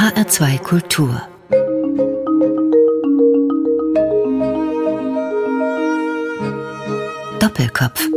[0.00, 1.28] HR2 Kultur
[7.38, 8.08] Doppelkopf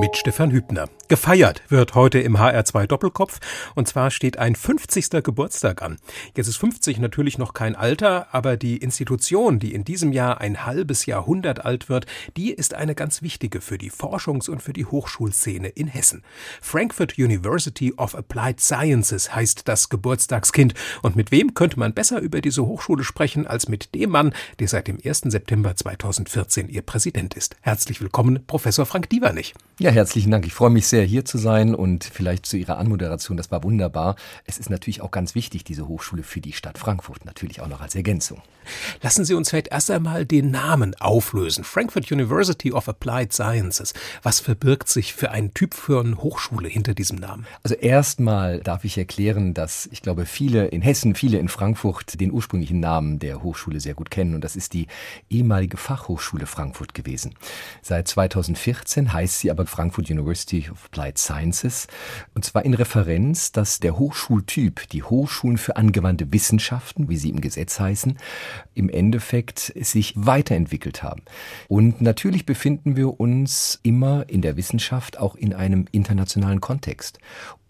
[0.00, 0.88] mit Stefan Hübner.
[1.12, 3.38] Gefeiert wird heute im HR2 Doppelkopf
[3.74, 5.22] und zwar steht ein 50.
[5.22, 5.98] Geburtstag an.
[6.34, 10.64] Jetzt ist 50 natürlich noch kein Alter, aber die Institution, die in diesem Jahr ein
[10.64, 12.06] halbes Jahrhundert alt wird,
[12.38, 16.22] die ist eine ganz wichtige für die Forschungs- und für die Hochschulszene in Hessen.
[16.62, 22.40] Frankfurt University of Applied Sciences heißt das Geburtstagskind und mit wem könnte man besser über
[22.40, 25.24] diese Hochschule sprechen als mit dem Mann, der seit dem 1.
[25.26, 27.54] September 2014 ihr Präsident ist.
[27.60, 29.52] Herzlich willkommen, Professor Frank Dievernich.
[29.78, 30.46] Ja, herzlichen Dank.
[30.46, 33.36] Ich freue mich sehr, hier zu sein und vielleicht zu Ihrer Anmoderation.
[33.36, 34.16] Das war wunderbar.
[34.44, 37.80] Es ist natürlich auch ganz wichtig, diese Hochschule für die Stadt Frankfurt, natürlich auch noch
[37.80, 38.42] als Ergänzung.
[39.02, 41.64] Lassen Sie uns vielleicht erst einmal den Namen auflösen.
[41.64, 43.94] Frankfurt University of Applied Sciences.
[44.22, 47.46] Was verbirgt sich für einen Typ für eine Hochschule hinter diesem Namen?
[47.62, 52.32] Also erstmal darf ich erklären, dass ich glaube, viele in Hessen, viele in Frankfurt den
[52.32, 54.34] ursprünglichen Namen der Hochschule sehr gut kennen.
[54.34, 54.86] Und das ist die
[55.30, 57.34] ehemalige Fachhochschule Frankfurt gewesen.
[57.82, 61.86] Seit 2014 heißt sie aber Frankfurt University of Applied Sciences.
[62.34, 67.40] Und zwar in Referenz, dass der Hochschultyp, die Hochschulen für angewandte Wissenschaften, wie sie im
[67.40, 68.18] Gesetz heißen,
[68.74, 71.22] im Endeffekt sich weiterentwickelt haben.
[71.68, 77.18] Und natürlich befinden wir uns immer in der Wissenschaft auch in einem internationalen Kontext.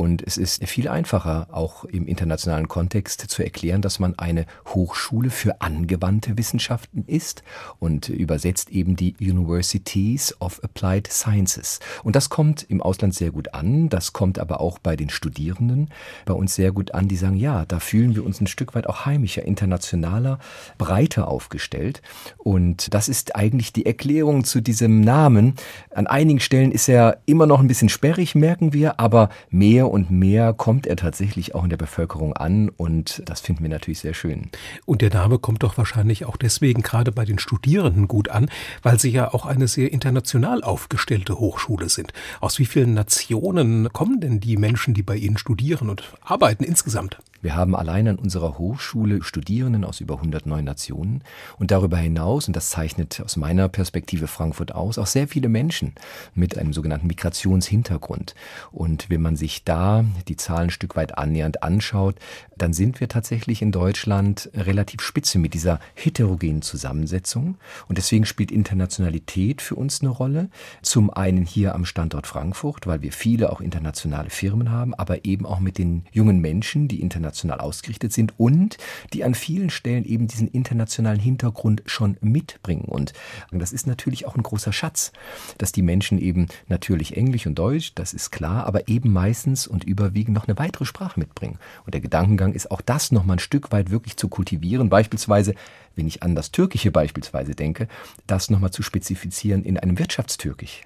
[0.03, 5.31] Und es ist viel einfacher, auch im internationalen Kontext zu erklären, dass man eine Hochschule
[5.31, 7.45] für angewandte Wissenschaften ist
[7.79, 11.79] und übersetzt eben die Universities of Applied Sciences.
[12.03, 15.89] Und das kommt im Ausland sehr gut an, das kommt aber auch bei den Studierenden
[16.25, 18.89] bei uns sehr gut an, die sagen, ja, da fühlen wir uns ein Stück weit
[18.89, 20.41] auch heimischer, internationaler,
[20.79, 22.03] breiter aufgestellt.
[22.39, 25.55] Und das ist eigentlich die Erklärung zu diesem Namen.
[25.95, 30.11] An einigen Stellen ist er immer noch ein bisschen sperrig, merken wir, aber mehr und
[30.11, 34.15] mehr kommt er tatsächlich auch in der Bevölkerung an und das finden wir natürlich sehr
[34.15, 34.51] schön.
[34.87, 38.49] Und der Name kommt doch wahrscheinlich auch deswegen gerade bei den Studierenden gut an,
[38.83, 42.15] weil sie ja auch eine sehr international aufgestellte Hochschule sind.
[42.41, 47.19] Aus wie vielen Nationen kommen denn die Menschen, die bei Ihnen studieren und arbeiten insgesamt?
[47.43, 51.25] Wir haben allein an unserer Hochschule Studierenden aus über 109 Nationen
[51.59, 55.97] und darüber hinaus, und das zeichnet aus meiner Perspektive Frankfurt aus, auch sehr viele Menschen
[56.37, 58.37] mit einem sogenannten Migrationshintergrund.
[58.71, 62.15] Und wenn man sich da die Zahlen ein Stück weit annähernd anschaut,
[62.57, 67.57] dann sind wir tatsächlich in Deutschland relativ spitze mit dieser heterogenen Zusammensetzung.
[67.89, 70.49] Und deswegen spielt Internationalität für uns eine Rolle.
[70.81, 75.45] Zum einen hier am Standort Frankfurt, weil wir viele auch internationale Firmen haben, aber eben
[75.45, 78.77] auch mit den jungen Menschen, die international international ausgerichtet sind und
[79.13, 82.85] die an vielen Stellen eben diesen internationalen Hintergrund schon mitbringen.
[82.85, 83.13] Und
[83.51, 85.13] das ist natürlich auch ein großer Schatz,
[85.59, 89.85] dass die Menschen eben natürlich Englisch und Deutsch, das ist klar, aber eben meistens und
[89.85, 91.59] überwiegend noch eine weitere Sprache mitbringen.
[91.85, 95.55] Und der Gedankengang ist auch das noch mal ein Stück weit wirklich zu kultivieren, beispielsweise
[95.97, 97.89] wenn ich an das Türkische beispielsweise denke,
[98.27, 100.83] das nochmal zu spezifizieren in einem Wirtschaftstürkisch.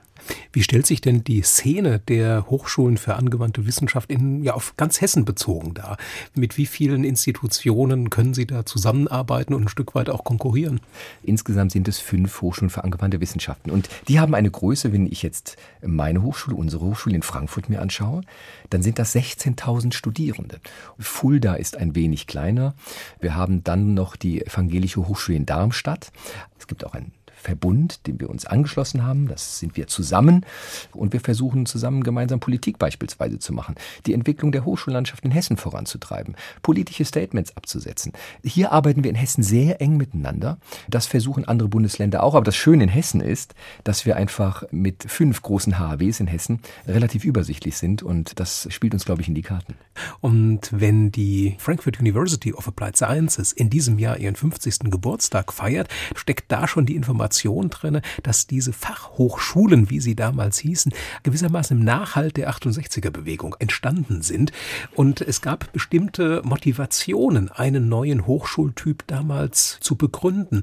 [0.52, 5.00] Wie stellt sich denn die Szene der Hochschulen für angewandte Wissenschaft in, ja, auf ganz
[5.00, 5.96] Hessen bezogen dar?
[6.34, 10.80] Mit wie vielen Institutionen können Sie da zusammenarbeiten und ein Stück weit auch konkurrieren?
[11.22, 13.70] Insgesamt sind es fünf Hochschulen für angewandte Wissenschaften.
[13.70, 17.80] Und die haben eine Größe, wenn ich jetzt meine Hochschule, unsere Hochschule in Frankfurt mir
[17.80, 18.22] anschaue,
[18.70, 20.60] dann sind das 16.000 Studierende.
[20.98, 22.74] Fulda ist ein wenig kleiner.
[23.20, 26.10] Wir haben dann noch die Evangelische Hochschule in Darmstadt.
[26.58, 27.12] Es gibt auch ein
[27.46, 29.28] Verbund, dem wir uns angeschlossen haben.
[29.28, 30.44] Das sind wir zusammen
[30.92, 35.56] und wir versuchen zusammen gemeinsam Politik beispielsweise zu machen, die Entwicklung der Hochschullandschaft in Hessen
[35.56, 38.12] voranzutreiben, politische Statements abzusetzen.
[38.42, 40.58] Hier arbeiten wir in Hessen sehr eng miteinander.
[40.88, 42.34] Das versuchen andere Bundesländer auch.
[42.34, 46.60] Aber das Schöne in Hessen ist, dass wir einfach mit fünf großen HAWs in Hessen
[46.88, 49.76] relativ übersichtlich sind und das spielt uns, glaube ich, in die Karten.
[50.20, 54.90] Und wenn die Frankfurt University of Applied Sciences in diesem Jahr ihren 50.
[54.90, 60.58] Geburtstag feiert, steckt da schon die Information Information drin, dass diese Fachhochschulen, wie sie damals
[60.58, 60.92] hießen,
[61.22, 64.52] gewissermaßen im Nachhalt der 68er Bewegung entstanden sind.
[64.94, 70.62] Und es gab bestimmte Motivationen, einen neuen Hochschultyp damals zu begründen.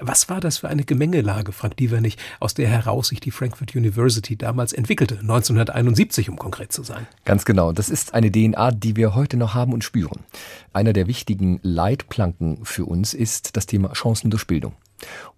[0.00, 4.36] Was war das für eine Gemengelage, Frank Dievernich, aus der heraus sich die Frankfurt University
[4.36, 7.06] damals entwickelte, 1971, um konkret zu sein?
[7.24, 7.72] Ganz genau.
[7.72, 10.20] Das ist eine DNA, die wir heute noch haben und spüren.
[10.72, 14.74] Einer der wichtigen Leitplanken für uns ist das Thema Chancen durch Bildung.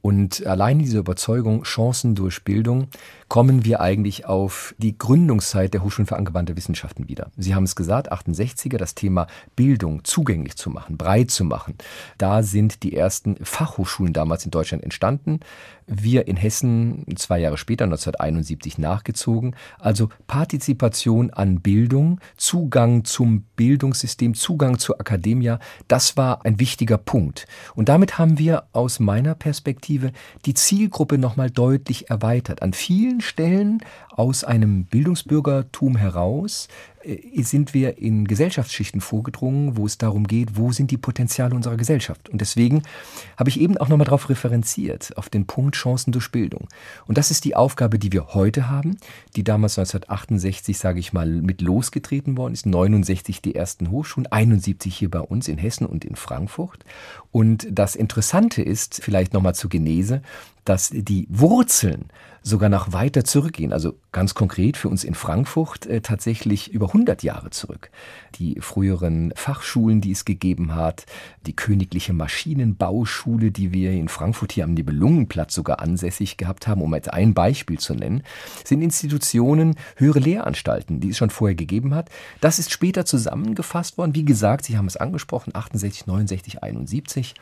[0.03, 2.89] Und allein diese Überzeugung, Chancen durch Bildung,
[3.29, 7.31] kommen wir eigentlich auf die Gründungszeit der Hochschulen für angewandte Wissenschaften wieder.
[7.37, 11.75] Sie haben es gesagt, 68er, das Thema Bildung zugänglich zu machen, breit zu machen.
[12.19, 15.41] Da sind die ersten Fachhochschulen damals in Deutschland entstanden.
[15.87, 19.55] Wir in Hessen zwei Jahre später, 1971, nachgezogen.
[19.79, 25.57] Also Partizipation an Bildung, Zugang zum Bildungssystem, Zugang zur Akademie,
[25.89, 27.47] das war ein wichtiger Punkt.
[27.75, 29.90] Und damit haben wir aus meiner Perspektive
[30.47, 32.63] die Zielgruppe nochmal deutlich erweitert.
[32.63, 36.69] An vielen Stellen aus einem Bildungsbürgertum heraus
[37.03, 42.29] sind wir in Gesellschaftsschichten vorgedrungen, wo es darum geht, wo sind die Potenziale unserer Gesellschaft.
[42.29, 42.83] Und deswegen
[43.39, 46.69] habe ich eben auch nochmal darauf referenziert, auf den Punkt Chancen durch Bildung.
[47.07, 48.99] Und das ist die Aufgabe, die wir heute haben,
[49.35, 52.67] die damals 1968, sage ich mal, mit losgetreten worden ist.
[52.67, 56.85] 69 die ersten Hochschulen, 71 hier bei uns in Hessen und in Frankfurt.
[57.33, 60.23] Und das Interessante ist, vielleicht nochmal zur Genese,
[60.65, 62.11] dass die Wurzeln
[62.43, 63.73] sogar noch weiter zurückgehen.
[63.73, 67.91] Also ganz konkret für uns in Frankfurt äh, tatsächlich über 100 Jahre zurück.
[68.37, 71.07] Die früheren Fachschulen, die es gegeben hat,
[71.47, 76.95] die königliche Maschinenbauschule, die wir in Frankfurt hier am Nibelungenplatz sogar ansässig gehabt haben, um
[76.95, 78.23] jetzt ein Beispiel zu nennen,
[78.65, 82.09] sind Institutionen, höhere Lehranstalten, die es schon vorher gegeben hat.
[82.41, 84.15] Das ist später zusammengefasst worden.
[84.15, 87.35] Wie gesagt, Sie haben es angesprochen, 68, 69, 71.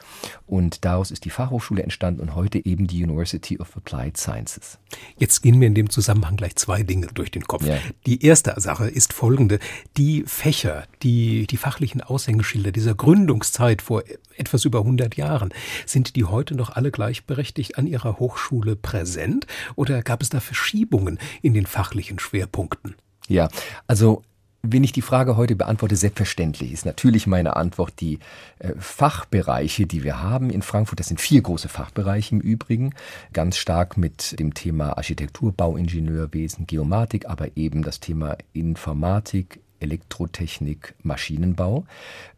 [0.47, 4.79] Und daraus ist die Fachhochschule entstanden und heute eben die University of Applied Sciences.
[5.17, 7.65] Jetzt gehen mir in dem Zusammenhang gleich zwei Dinge durch den Kopf.
[7.65, 7.79] Ja.
[8.07, 9.59] Die erste Sache ist folgende.
[9.97, 14.03] Die Fächer, die, die fachlichen Aushängeschilder dieser Gründungszeit vor
[14.37, 15.51] etwas über 100 Jahren,
[15.87, 21.19] sind die heute noch alle gleichberechtigt an ihrer Hochschule präsent oder gab es da Verschiebungen
[21.43, 22.97] in den fachlichen Schwerpunkten?
[23.29, 23.49] Ja,
[23.87, 24.23] also
[24.63, 28.19] wenn ich die Frage heute beantworte, selbstverständlich ist natürlich meine Antwort die
[28.59, 30.99] äh, Fachbereiche, die wir haben in Frankfurt.
[30.99, 32.95] Das sind vier große Fachbereiche im Übrigen,
[33.33, 41.85] ganz stark mit dem Thema Architektur, Bauingenieurwesen, Geomatik, aber eben das Thema Informatik, Elektrotechnik, Maschinenbau.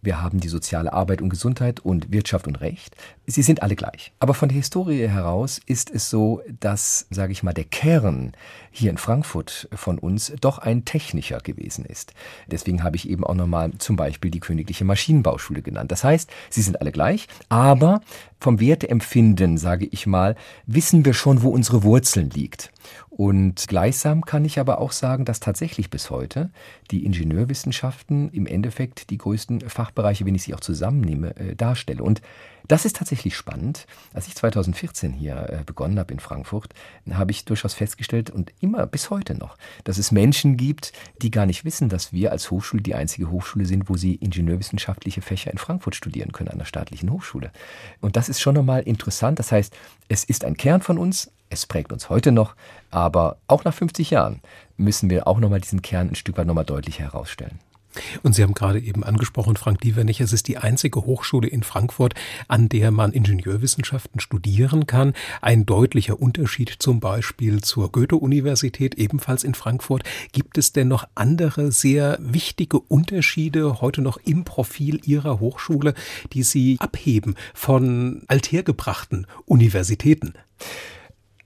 [0.02, 2.96] Wir haben die soziale Arbeit und Gesundheit und Wirtschaft und Recht.
[3.30, 4.12] Sie sind alle gleich.
[4.18, 8.32] Aber von der Historie heraus ist es so, dass, sage ich mal, der Kern
[8.72, 12.12] hier in Frankfurt von uns doch ein technischer gewesen ist.
[12.48, 15.92] Deswegen habe ich eben auch nochmal zum Beispiel die Königliche Maschinenbauschule genannt.
[15.92, 18.00] Das heißt, sie sind alle gleich, aber
[18.40, 20.34] vom Werteempfinden, sage ich mal,
[20.66, 22.72] wissen wir schon, wo unsere Wurzeln liegt.
[23.10, 26.50] Und gleichsam kann ich aber auch sagen, dass tatsächlich bis heute
[26.90, 32.02] die Ingenieurwissenschaften im Endeffekt die größten Fachbereiche, wenn ich sie auch zusammennehme, äh, darstelle.
[32.02, 32.22] Und
[32.68, 33.86] das ist tatsächlich spannend.
[34.14, 36.74] Als ich 2014 hier äh, begonnen habe in Frankfurt,
[37.12, 40.92] habe ich durchaus festgestellt und immer bis heute noch, dass es Menschen gibt,
[41.22, 45.22] die gar nicht wissen, dass wir als Hochschule die einzige Hochschule sind, wo sie ingenieurwissenschaftliche
[45.22, 47.50] Fächer in Frankfurt studieren können, an der staatlichen Hochschule.
[48.00, 49.38] Und das ist schon nochmal interessant.
[49.38, 49.74] Das heißt,
[50.08, 52.54] es ist ein Kern von uns, es prägt uns heute noch,
[52.90, 54.40] aber auch nach 50 Jahren
[54.76, 57.58] müssen wir auch nochmal diesen Kern ein Stück weit nochmal deutlich herausstellen.
[58.22, 62.14] Und Sie haben gerade eben angesprochen, Frank Dievernich, es ist die einzige Hochschule in Frankfurt,
[62.48, 65.14] an der man Ingenieurwissenschaften studieren kann.
[65.40, 70.02] Ein deutlicher Unterschied zum Beispiel zur Goethe-Universität, ebenfalls in Frankfurt.
[70.32, 75.94] Gibt es denn noch andere sehr wichtige Unterschiede heute noch im Profil Ihrer Hochschule,
[76.32, 80.34] die Sie abheben von althergebrachten Universitäten?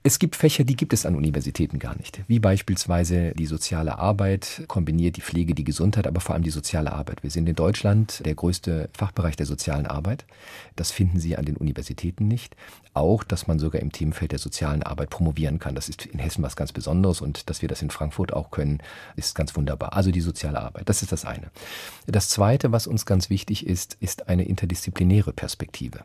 [0.07, 4.61] Es gibt Fächer, die gibt es an Universitäten gar nicht, wie beispielsweise die soziale Arbeit,
[4.67, 7.23] kombiniert die Pflege, die Gesundheit, aber vor allem die soziale Arbeit.
[7.23, 10.25] Wir sind in Deutschland der größte Fachbereich der sozialen Arbeit.
[10.75, 12.55] Das finden Sie an den Universitäten nicht.
[12.93, 15.73] Auch, dass man sogar im Themenfeld der sozialen Arbeit promovieren kann.
[15.73, 18.83] Das ist in Hessen was ganz Besonderes und dass wir das in Frankfurt auch können,
[19.15, 19.93] ist ganz wunderbar.
[19.93, 21.49] Also die soziale Arbeit, das ist das eine.
[22.05, 26.01] Das zweite, was uns ganz wichtig ist, ist eine interdisziplinäre Perspektive.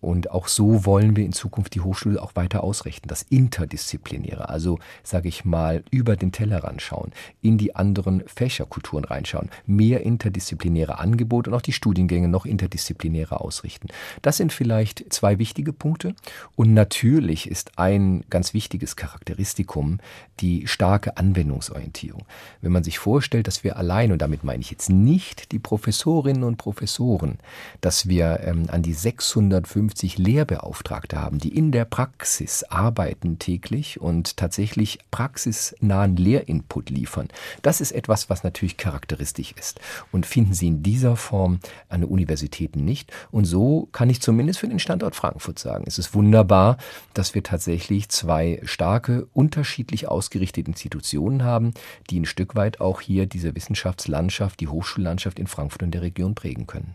[0.00, 3.06] Und auch so wollen wir in Zukunft die Hochschule auch weiter ausrichten.
[3.06, 7.12] Das interdisziplinäre, also sage ich mal, über den Tellerrand schauen,
[7.42, 13.88] in die anderen Fächerkulturen reinschauen, mehr interdisziplinäre Angebote und auch die Studiengänge noch interdisziplinärer ausrichten.
[14.22, 16.14] Das sind vielleicht zwei wichtige Punkte.
[16.54, 19.98] Und natürlich ist ein ganz wichtiges Charakteristikum
[20.40, 22.24] die starke Anwendungsorientierung.
[22.62, 26.42] Wenn man sich vorstellt, dass wir allein, und damit meine ich jetzt nicht die Professorinnen
[26.42, 27.38] und Professoren,
[27.82, 34.00] dass wir ähm, an die 650 Lehrbeauftragte haben, die in der Praxis arbeiten, arbeiten täglich
[34.00, 37.28] und tatsächlich praxisnahen Lehrinput liefern.
[37.62, 39.80] Das ist etwas, was natürlich charakteristisch ist.
[40.12, 43.12] Und finden Sie in dieser Form an Universitäten nicht.
[43.30, 46.76] Und so kann ich zumindest für den Standort Frankfurt sagen, es ist wunderbar,
[47.14, 51.72] dass wir tatsächlich zwei starke, unterschiedlich ausgerichtete Institutionen haben,
[52.10, 56.34] die ein Stück weit auch hier diese Wissenschaftslandschaft, die Hochschullandschaft in Frankfurt und der Region
[56.34, 56.94] prägen können.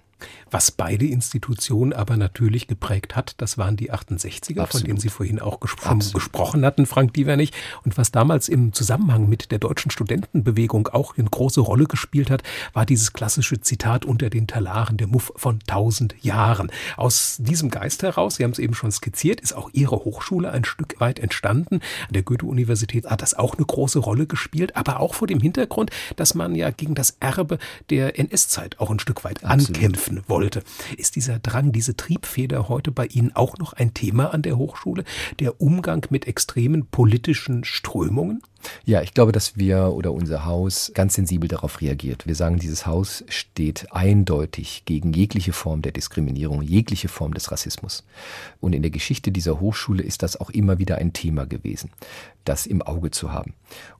[0.49, 4.69] Was beide Institutionen aber natürlich geprägt hat, das waren die 68er, Absolut.
[4.69, 7.51] von denen Sie vorhin auch gespro gesprochen hatten, Frank Dievernich.
[7.83, 12.43] Und was damals im Zusammenhang mit der deutschen Studentenbewegung auch eine große Rolle gespielt hat,
[12.73, 16.71] war dieses klassische Zitat unter den Talaren, der Muff von tausend Jahren.
[16.97, 20.65] Aus diesem Geist heraus, Sie haben es eben schon skizziert, ist auch Ihre Hochschule ein
[20.65, 21.75] Stück weit entstanden.
[22.07, 25.91] An der Goethe-Universität hat das auch eine große Rolle gespielt, aber auch vor dem Hintergrund,
[26.15, 27.57] dass man ja gegen das Erbe
[27.89, 29.75] der NS-Zeit auch ein Stück weit Absolut.
[29.75, 30.63] ankämpfen wollte wollte.
[30.97, 35.03] Ist dieser Drang, diese Triebfeder heute bei Ihnen auch noch ein Thema an der Hochschule?
[35.39, 38.41] Der Umgang mit extremen politischen Strömungen?
[38.85, 42.27] Ja, ich glaube, dass wir oder unser Haus ganz sensibel darauf reagiert.
[42.27, 48.03] Wir sagen, dieses Haus steht eindeutig gegen jegliche Form der Diskriminierung, jegliche Form des Rassismus.
[48.59, 51.91] Und in der Geschichte dieser Hochschule ist das auch immer wieder ein Thema gewesen,
[52.45, 53.53] das im Auge zu haben.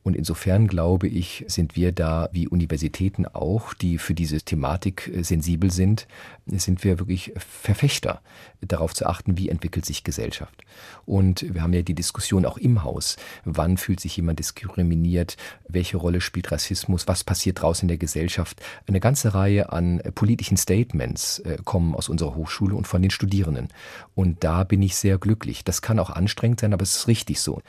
[0.04, 5.24] Und insofern glaube ich, sind wir da wie Universitäten auch, die für diese Thematik äh,
[5.24, 6.08] sensibel sind,
[6.48, 8.22] sind wir wirklich Verfechter
[8.62, 10.64] darauf zu achten, wie entwickelt sich Gesellschaft.
[11.06, 13.18] Und wir haben ja die Diskussion auch im Haus.
[13.46, 14.51] Wann fühlt sich jemand diskriminiert?
[15.68, 17.08] Welche Rolle spielt Rassismus?
[17.08, 18.62] Was passiert draußen in der Gesellschaft?
[18.88, 23.70] Eine ganze Reihe an politischen Statements äh, kommen aus unserer Hochschule und von den Studierenden.
[24.16, 25.64] Und da bin ich sehr glücklich.
[25.64, 27.62] Das kann auch anstrengend sein, aber es ist richtig so.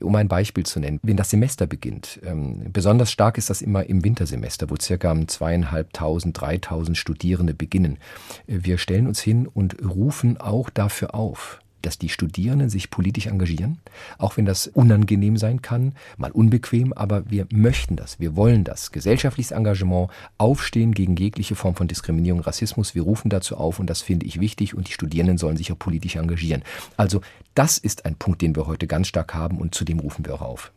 [0.00, 3.84] Um ein Beispiel zu nennen, wenn das Semester beginnt, ähm, besonders stark ist das immer
[3.84, 7.98] im Wintersemester, wo circa zweieinhalbtausend, dreitausend Studierende beginnen.
[8.46, 13.78] Wir stellen uns hin und rufen auch dafür auf, dass die Studierenden sich politisch engagieren,
[14.18, 18.90] auch wenn das unangenehm sein kann, mal unbequem, aber wir möchten das, wir wollen das.
[18.90, 24.02] Gesellschaftliches Engagement, Aufstehen gegen jegliche Form von Diskriminierung, Rassismus, wir rufen dazu auf und das
[24.02, 26.62] finde ich wichtig und die Studierenden sollen sich auch politisch engagieren.
[26.96, 27.20] Also
[27.54, 30.34] das ist ein Punkt, den wir heute ganz stark haben und zu dem rufen wir
[30.34, 30.72] auch auf.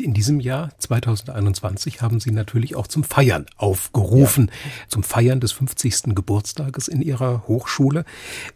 [0.00, 4.70] In diesem Jahr 2021 haben Sie natürlich auch zum Feiern aufgerufen, ja.
[4.88, 6.14] zum Feiern des 50.
[6.14, 8.04] Geburtstages in Ihrer Hochschule.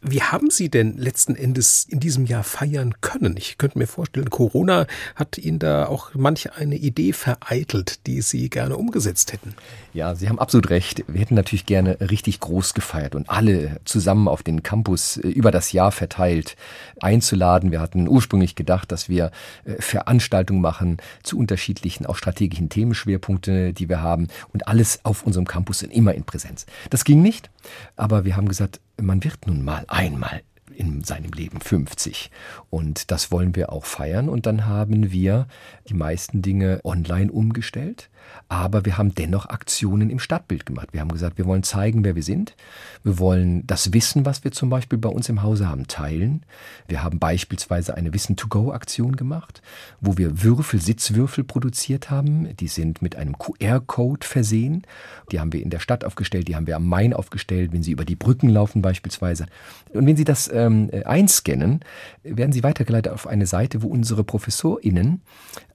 [0.01, 3.37] Wie haben Sie denn letzten Endes in diesem Jahr feiern können?
[3.37, 8.49] Ich könnte mir vorstellen, Corona hat Ihnen da auch manche eine Idee vereitelt, die Sie
[8.49, 9.55] gerne umgesetzt hätten.
[9.95, 11.05] Ja, Sie haben absolut recht.
[11.09, 15.51] Wir hätten natürlich gerne richtig groß gefeiert und alle zusammen auf den Campus äh, über
[15.51, 16.57] das Jahr verteilt
[17.01, 17.71] einzuladen.
[17.71, 19.31] Wir hatten ursprünglich gedacht, dass wir
[19.65, 20.99] äh, Veranstaltungen machen
[21.33, 24.29] zu unterschiedlichen, auch strategischen Themenschwerpunkte, die wir haben.
[24.53, 26.67] Und alles auf unserem Campus sind immer in Präsenz.
[26.91, 27.51] Das ging nicht,
[27.97, 30.43] aber wir haben gesagt, man wird nun mal einmal
[30.75, 32.31] in seinem Leben 50.
[32.69, 34.29] Und das wollen wir auch feiern.
[34.29, 35.47] Und dann haben wir
[35.89, 38.11] die meisten Dinge online umgestellt.
[38.49, 40.89] Aber wir haben dennoch Aktionen im Stadtbild gemacht.
[40.93, 42.55] Wir haben gesagt, wir wollen zeigen, wer wir sind.
[43.03, 46.45] Wir wollen das Wissen, was wir zum Beispiel bei uns im Hause haben, teilen.
[46.87, 49.63] Wir haben beispielsweise eine Wissen-to-Go-Aktion gemacht,
[50.01, 52.55] wo wir Würfel, Sitzwürfel produziert haben.
[52.57, 54.83] Die sind mit einem QR-Code versehen.
[55.31, 57.93] Die haben wir in der Stadt aufgestellt, die haben wir am Main aufgestellt, wenn Sie
[57.93, 59.47] über die Brücken laufen beispielsweise.
[59.95, 61.81] Und wenn Sie das ähm, einscannen,
[62.23, 65.23] werden Sie weitergeleitet auf eine Seite, wo unsere ProfessorInnen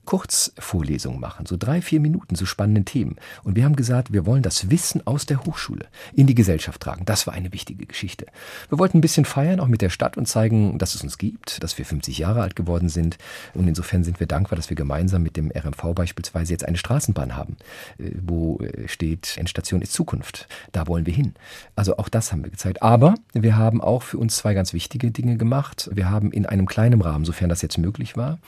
[0.08, 3.16] Kurzvorlesungen machen, so drei, vier Minuten zu spannenden Themen.
[3.44, 5.84] Und wir haben gesagt, wir wollen das Wissen aus der Hochschule
[6.14, 7.04] in die Gesellschaft tragen.
[7.04, 8.24] Das war eine wichtige Geschichte.
[8.70, 11.62] Wir wollten ein bisschen feiern, auch mit der Stadt und zeigen, dass es uns gibt,
[11.62, 13.18] dass wir 50 Jahre alt geworden sind.
[13.52, 17.36] Und insofern sind wir dankbar, dass wir gemeinsam mit dem RMV beispielsweise jetzt eine Straßenbahn
[17.36, 17.58] haben,
[17.98, 20.48] äh, wo äh, steht, Endstation ist Zukunft.
[20.72, 21.34] Da wollen wir hin.
[21.76, 22.80] Also auch das haben wir gezeigt.
[22.80, 25.90] Aber wir haben auch für uns zwei ganz wichtige Dinge gemacht.
[25.92, 28.38] Wir haben in einem kleinen Rahmen, sofern das jetzt möglich war,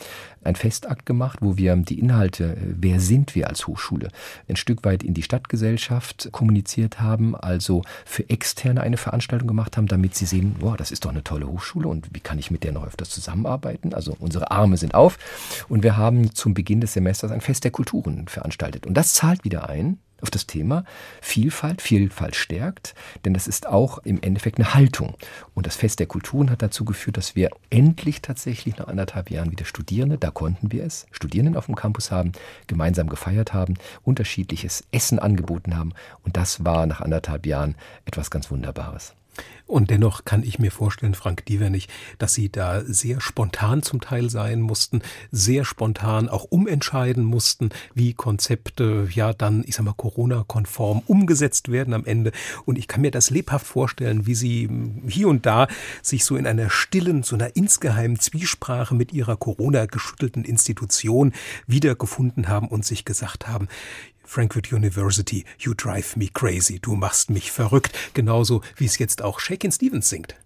[0.42, 4.08] ein Festakt gemacht, wo wir die Inhalte, wer sind wir als Hochschule,
[4.48, 9.86] ein Stück weit in die Stadtgesellschaft kommuniziert haben, also für Externe eine Veranstaltung gemacht haben,
[9.86, 12.64] damit sie sehen, boah, das ist doch eine tolle Hochschule und wie kann ich mit
[12.64, 13.94] der noch öfters zusammenarbeiten?
[13.94, 15.18] Also unsere Arme sind auf
[15.68, 19.44] und wir haben zum Beginn des Semesters ein Fest der Kulturen veranstaltet und das zahlt
[19.44, 20.84] wieder ein auf das Thema
[21.20, 21.82] Vielfalt.
[21.82, 25.14] Vielfalt stärkt, denn das ist auch im Endeffekt eine Haltung.
[25.54, 29.50] Und das Fest der Kulturen hat dazu geführt, dass wir endlich tatsächlich nach anderthalb Jahren
[29.50, 32.32] wieder Studierende, da konnten wir es, Studierenden auf dem Campus haben,
[32.66, 35.92] gemeinsam gefeiert haben, unterschiedliches Essen angeboten haben.
[36.24, 37.74] Und das war nach anderthalb Jahren
[38.04, 39.14] etwas ganz Wunderbares.
[39.70, 44.28] Und dennoch kann ich mir vorstellen, Frank Dievernich, dass Sie da sehr spontan zum Teil
[44.28, 51.02] sein mussten, sehr spontan auch umentscheiden mussten, wie Konzepte ja dann, ich sag mal, Corona-konform
[51.06, 52.32] umgesetzt werden am Ende.
[52.64, 54.68] Und ich kann mir das lebhaft vorstellen, wie Sie
[55.06, 55.68] hier und da
[56.02, 61.32] sich so in einer stillen, so einer insgeheimen Zwiesprache mit Ihrer Corona-geschüttelten Institution
[61.68, 63.68] wiedergefunden haben und sich gesagt haben,
[64.30, 69.40] Frankfurt University, You Drive Me Crazy, du machst mich verrückt, genauso wie es jetzt auch
[69.40, 70.36] Shakin' Stevens singt.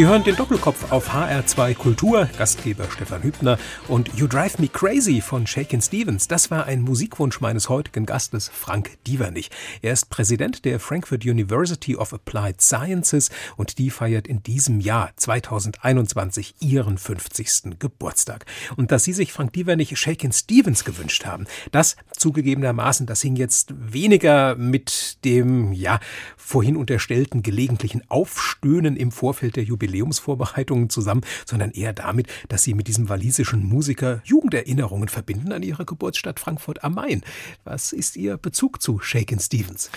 [0.00, 5.20] Sie hören den Doppelkopf auf HR2 Kultur, Gastgeber Stefan Hübner und You Drive Me Crazy
[5.20, 6.26] von Shakin Stevens.
[6.26, 9.50] Das war ein Musikwunsch meines heutigen Gastes Frank Dievernich.
[9.82, 15.12] Er ist Präsident der Frankfurt University of Applied Sciences und die feiert in diesem Jahr
[15.16, 17.78] 2021 ihren 50.
[17.78, 18.44] Geburtstag.
[18.76, 23.72] Und dass Sie sich Frank Dievernich Shakin Stevens gewünscht haben, das zugegebenermaßen, das hing jetzt
[23.78, 26.00] weniger mit dem, ja,
[26.36, 32.88] vorhin unterstellten gelegentlichen Aufstöhnen im Vorfeld der Jubiläumsvorbereitungen zusammen, sondern eher damit, dass sie mit
[32.88, 37.22] diesem walisischen Musiker Jugenderinnerungen verbinden an ihre Geburtsstadt Frankfurt am Main.
[37.62, 39.90] Was ist Ihr Bezug zu Shakin Stevens?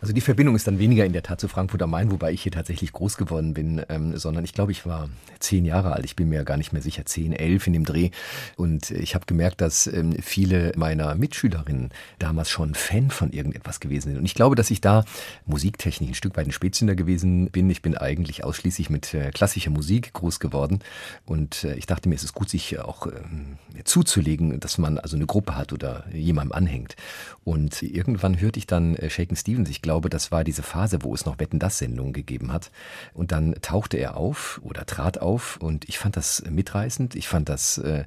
[0.00, 2.42] Also die Verbindung ist dann weniger in der Tat zu Frankfurt am Main, wobei ich
[2.42, 5.10] hier tatsächlich groß geworden bin, ähm, sondern ich glaube, ich war
[5.40, 6.06] zehn Jahre alt.
[6.06, 8.10] Ich bin mir gar nicht mehr sicher, zehn, elf in dem Dreh.
[8.56, 14.08] Und ich habe gemerkt, dass ähm, viele meiner Mitschülerinnen damals schon Fan von irgendetwas gewesen
[14.08, 14.18] sind.
[14.18, 15.04] Und ich glaube, dass ich da
[15.44, 17.68] musiktechnisch ein Stück weit ein Spätzünder gewesen bin.
[17.68, 20.80] Ich bin eigentlich ausschließlich mit äh, klassischer Musik groß geworden.
[21.26, 25.16] Und äh, ich dachte mir, es ist gut, sich auch ähm, zuzulegen, dass man also
[25.16, 26.96] eine Gruppe hat oder jemandem anhängt.
[27.44, 29.68] Und irgendwann hörte ich dann äh, Shaken Stevens.
[29.68, 32.70] Ich glaube, das war diese Phase, wo es noch Wetten das Sendungen gegeben hat.
[33.12, 37.16] Und dann tauchte er auf oder trat auf und ich fand das mitreißend.
[37.16, 38.04] Ich fand das äh,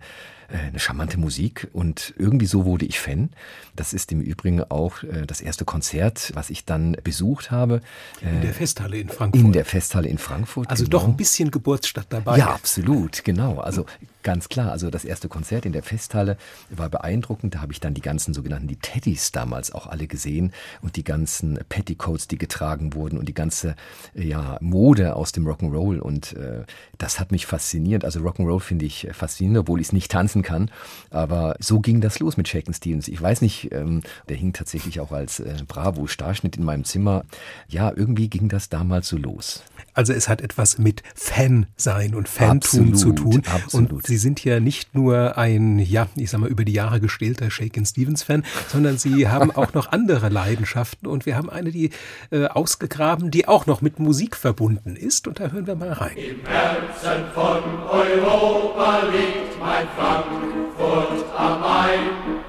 [0.49, 3.29] eine charmante Musik und irgendwie so wurde ich Fan.
[3.75, 7.81] Das ist im Übrigen auch äh, das erste Konzert, was ich dann besucht habe.
[8.21, 9.43] In der Festhalle in Frankfurt.
[9.43, 10.69] In der Festhalle in Frankfurt.
[10.69, 10.99] Also genau.
[10.99, 12.37] doch ein bisschen Geburtsstadt dabei.
[12.37, 13.59] Ja, absolut, genau.
[13.59, 13.85] Also
[14.23, 14.71] ganz klar.
[14.71, 16.37] Also das erste Konzert in der Festhalle
[16.69, 17.55] war beeindruckend.
[17.55, 21.03] Da habe ich dann die ganzen sogenannten die Teddys damals auch alle gesehen und die
[21.03, 23.75] ganzen Petticoats, die getragen wurden und die ganze
[24.13, 26.63] ja Mode aus dem Rock'n'Roll und äh,
[26.97, 28.05] das hat mich fasziniert.
[28.05, 30.69] Also Rock'n'Roll finde ich faszinierend, obwohl ich es nicht tanzen kann.
[31.11, 33.07] Aber so ging das los mit Shaken Stevens.
[33.07, 37.23] Ich weiß nicht, ähm, der hing tatsächlich auch als äh, Bravo-Starschnitt in meinem Zimmer.
[37.67, 39.63] Ja, irgendwie ging das damals so los.
[39.93, 43.43] Also es hat etwas mit Fan sein und Fantum absolut, zu tun.
[43.45, 43.91] Absolut.
[43.91, 47.51] Und Sie sind ja nicht nur ein, ja, ich sag mal, über die Jahre gestählter
[47.51, 51.07] Shaken Stevens Fan, sondern Sie haben auch noch andere Leidenschaften.
[51.07, 51.91] Und wir haben eine, die
[52.31, 55.27] äh, ausgegraben, die auch noch mit Musik verbunden ist.
[55.27, 56.17] Und da hören wir mal rein.
[56.17, 59.87] Im Herzen von Europa liegt mein
[60.23, 62.43] Frankfurt am Main.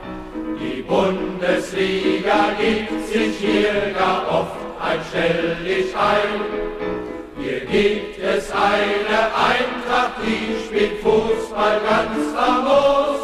[0.61, 6.41] Die Bundesliga gibt sich hier gar oft ein Stell dich ein.
[7.39, 9.19] Hier gibt es eine
[9.53, 13.21] Eintracht, die spielt Fußball ganz famos.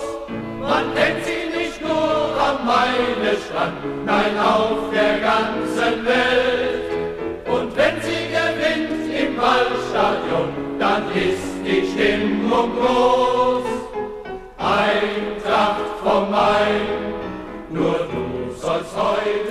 [0.60, 6.90] Man kennt sie nicht nur am Mainestrand, nein auf der ganzen Welt.
[7.46, 13.79] Und wenn sie gewinnt im Ballstadion, dann ist die Stimmung groß.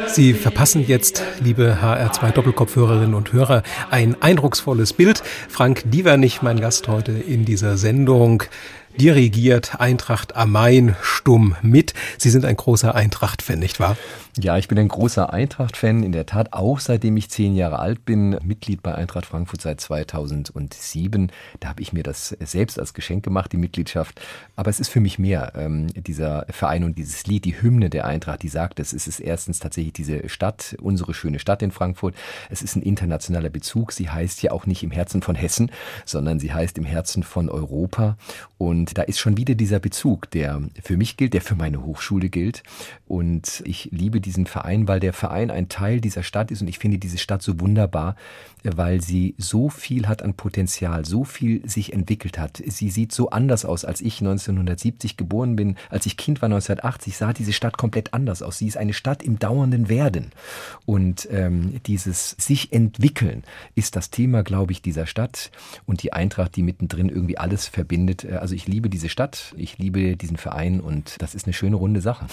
[0.08, 5.24] Sie verpassen jetzt, liebe HR2 Doppelkopfhörerinnen und Hörer, ein eindrucksvolles Bild.
[5.48, 8.44] Frank Dievernich, mein Gast heute in dieser Sendung,
[8.98, 11.94] dirigiert Eintracht am Main stumm mit.
[12.18, 13.98] Sie sind ein großer Eintracht-Fan, nicht wahr?
[14.42, 18.06] Ja, ich bin ein großer Eintracht-Fan, in der Tat auch seitdem ich zehn Jahre alt
[18.06, 21.30] bin, Mitglied bei Eintracht Frankfurt seit 2007.
[21.60, 24.22] Da habe ich mir das selbst als Geschenk gemacht, die Mitgliedschaft.
[24.56, 25.52] Aber es ist für mich mehr.
[25.56, 28.94] Ähm, dieser Verein und dieses Lied, die Hymne der Eintracht, die sagt es.
[28.94, 32.16] Es ist erstens tatsächlich diese Stadt, unsere schöne Stadt in Frankfurt.
[32.50, 33.92] Es ist ein internationaler Bezug.
[33.92, 35.70] Sie heißt ja auch nicht im Herzen von Hessen,
[36.06, 38.16] sondern sie heißt im Herzen von Europa.
[38.58, 42.30] Und da ist schon wieder dieser Bezug, der für mich gilt, der für meine Hochschule
[42.30, 42.64] gilt.
[43.06, 46.78] Und ich liebe diesen Verein, weil der Verein ein Teil dieser Stadt ist und ich
[46.78, 48.16] finde diese Stadt so wunderbar,
[48.64, 52.62] weil sie so viel hat an Potenzial, so viel sich entwickelt hat.
[52.66, 55.76] Sie sieht so anders aus, als ich 1970 geboren bin.
[55.90, 58.58] Als ich Kind war 1980, sah diese Stadt komplett anders aus.
[58.58, 60.32] Sie ist eine Stadt im dauernden Werden.
[60.86, 63.44] Und ähm, dieses sich entwickeln
[63.76, 65.52] ist das Thema, glaube ich, dieser Stadt
[65.86, 68.24] und die Eintracht, die mittendrin irgendwie alles verbindet.
[68.24, 71.76] Äh, also ich liebe diese Stadt, ich liebe diesen Verein und das ist eine schöne
[71.76, 72.28] runde Sache.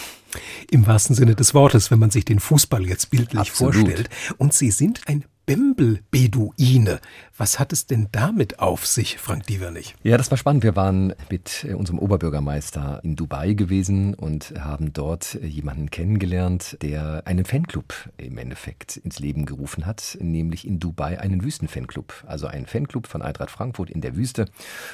[0.70, 3.74] Im wahrsten Sinne des Wortes, wenn man sich den Fußball jetzt bildlich Absolut.
[3.74, 4.10] vorstellt.
[4.38, 6.98] Und Sie sind ein Bembel-Beduine.
[7.38, 9.94] Was hat es denn damit auf sich, Frank Dievernich?
[10.02, 10.64] Ja, das war spannend.
[10.64, 16.78] Wir waren mit äh, unserem Oberbürgermeister in Dubai gewesen und haben dort äh, jemanden kennengelernt,
[16.82, 22.24] der einen Fanclub im Endeffekt ins Leben gerufen hat, nämlich in Dubai einen Wüstenfanclub.
[22.26, 24.46] Also ein Fanclub von Eintracht Frankfurt in der Wüste.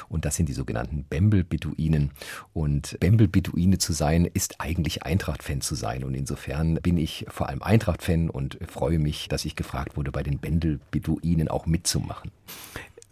[0.07, 2.11] Und das sind die sogenannten Bembel-Beduinen.
[2.53, 6.03] Und Bembel-Beduine zu sein, ist eigentlich Eintracht-Fan zu sein.
[6.03, 10.21] Und insofern bin ich vor allem Eintracht-Fan und freue mich, dass ich gefragt wurde bei
[10.21, 12.29] den Bendel-Beduinen auch mitzumachen.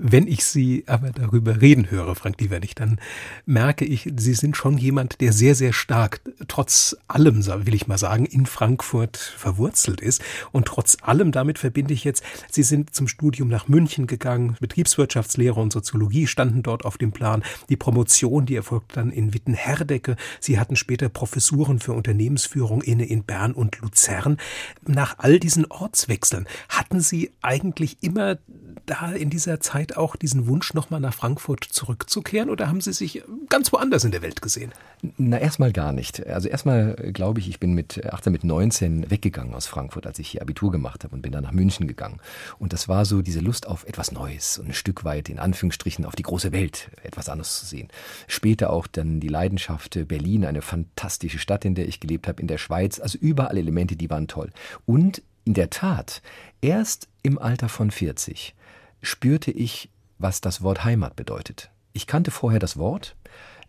[0.04, 3.00] Wenn ich Sie aber darüber reden höre, Frank Diewerlich, dann
[3.46, 8.00] merke ich, Sie sind schon jemand, der sehr, sehr stark, trotz allem, will ich mal
[8.00, 10.24] sagen, in Frankfurt verwurzelt ist.
[10.52, 15.60] Und trotz allem, damit verbinde ich jetzt, Sie sind zum Studium nach München gegangen, Betriebswirtschaftslehre
[15.60, 17.44] und Soziologie standen dort auf dem Plan.
[17.70, 20.16] Die Promotion, die erfolgt dann in Witten-Herdecke.
[20.40, 24.38] Sie hatten später Professuren für Unternehmensführung inne in Bern und Luzern.
[24.84, 28.40] Nach all diesen Ortswechseln hatten Sie eigentlich immer
[28.86, 33.24] da in dieser Zeit auch diesen Wunsch, nochmal nach Frankfurt zurückzukehren oder haben Sie sich
[33.50, 34.72] ganz woanders in der Welt gesehen?
[35.18, 36.26] Na, erstmal gar nicht.
[36.28, 40.30] Also erstmal glaube ich, ich bin mit 18, mit 19 weggegangen aus Frankfurt, als ich
[40.30, 42.20] hier Abitur gemacht habe und bin dann nach München gegangen.
[42.60, 46.06] Und das war so diese Lust auf etwas Neues und ein Stück weit in Anführungsstrichen
[46.06, 47.88] auf die große Welt, etwas anderes zu sehen.
[48.28, 52.48] Später auch dann die Leidenschaft Berlin, eine fantastische Stadt, in der ich gelebt habe, in
[52.48, 53.00] der Schweiz.
[53.00, 54.52] Also überall Elemente, die waren toll.
[54.86, 56.22] Und in der Tat,
[56.62, 58.54] erst im Alter von 40
[59.02, 61.72] spürte ich, was das Wort Heimat bedeutet.
[61.94, 63.16] Ich kannte vorher das Wort,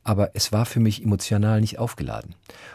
[0.04, 2.34] aber es war für mich emotional nicht aufgeladen.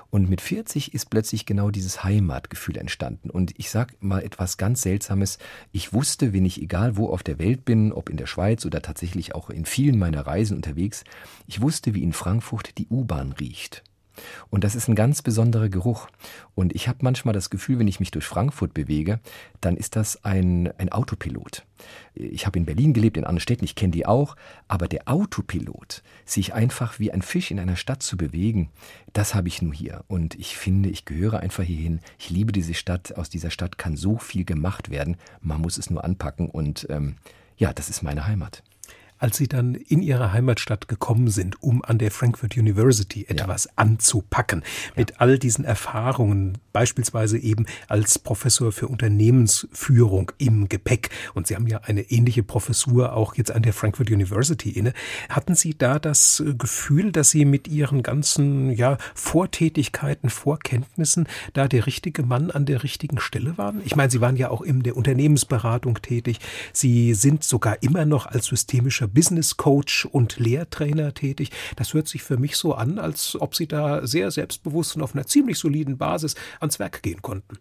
[0.09, 3.29] Und mit 40 ist plötzlich genau dieses Heimatgefühl entstanden.
[3.29, 5.37] Und ich sag mal etwas ganz Seltsames.
[5.71, 8.81] Ich wusste, wenn ich egal wo auf der Welt bin, ob in der Schweiz oder
[8.81, 11.03] tatsächlich auch in vielen meiner Reisen unterwegs,
[11.47, 13.83] ich wusste, wie in Frankfurt die U-Bahn riecht.
[14.49, 16.07] Und das ist ein ganz besonderer Geruch.
[16.55, 19.19] Und ich habe manchmal das Gefühl, wenn ich mich durch Frankfurt bewege,
[19.61, 21.63] dann ist das ein, ein Autopilot.
[22.13, 24.35] Ich habe in Berlin gelebt, in anderen Städten, ich kenne die auch,
[24.67, 28.69] aber der Autopilot, sich einfach wie ein Fisch in einer Stadt zu bewegen,
[29.13, 30.03] das habe ich nur hier.
[30.07, 31.99] Und ich finde, ich gehöre einfach hierhin.
[32.17, 33.17] Ich liebe diese Stadt.
[33.17, 35.17] Aus dieser Stadt kann so viel gemacht werden.
[35.41, 36.49] Man muss es nur anpacken.
[36.49, 37.15] Und ähm,
[37.57, 38.63] ja, das ist meine Heimat
[39.19, 43.71] als Sie dann in Ihre Heimatstadt gekommen sind, um an der Frankfurt University etwas ja.
[43.75, 44.63] anzupacken,
[44.95, 45.15] mit ja.
[45.19, 51.09] all diesen Erfahrungen, beispielsweise eben als Professor für Unternehmensführung im Gepäck.
[51.33, 54.93] Und Sie haben ja eine ähnliche Professur auch jetzt an der Frankfurt University inne.
[55.29, 61.87] Hatten Sie da das Gefühl, dass Sie mit Ihren ganzen ja, Vortätigkeiten, Vorkenntnissen da der
[61.87, 63.81] richtige Mann an der richtigen Stelle waren?
[63.85, 66.39] Ich meine, Sie waren ja auch in der Unternehmensberatung tätig.
[66.73, 71.51] Sie sind sogar immer noch als systemischer Business Coach und Lehrtrainer tätig.
[71.75, 75.15] Das hört sich für mich so an, als ob Sie da sehr selbstbewusst und auf
[75.15, 77.57] einer ziemlich soliden Basis ans Werk gehen konnten.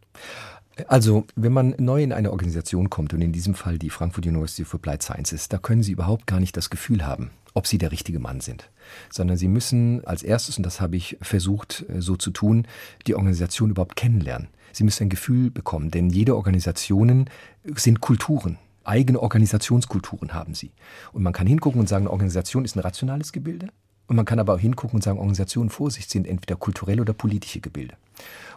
[0.89, 4.65] Also, wenn man neu in eine Organisation kommt und in diesem Fall die Frankfurt University
[4.65, 7.93] for Applied Sciences, da können Sie überhaupt gar nicht das Gefühl haben, ob Sie der
[7.93, 8.71] richtige Mann sind,
[9.09, 12.67] sondern Sie müssen als erstes, und das habe ich versucht äh, so zu tun,
[13.07, 14.49] die Organisation überhaupt kennenlernen.
[14.73, 17.31] Sie müssen ein Gefühl bekommen, denn jede Organisationen
[17.65, 20.73] sind Kulturen eigene Organisationskulturen haben sie.
[21.13, 23.69] Und man kann hingucken und sagen, eine Organisation ist ein rationales Gebilde.
[24.09, 27.13] Und man kann aber auch hingucken und sagen, Organisationen vor sich sind entweder kulturelle oder
[27.13, 27.97] politische Gebilde.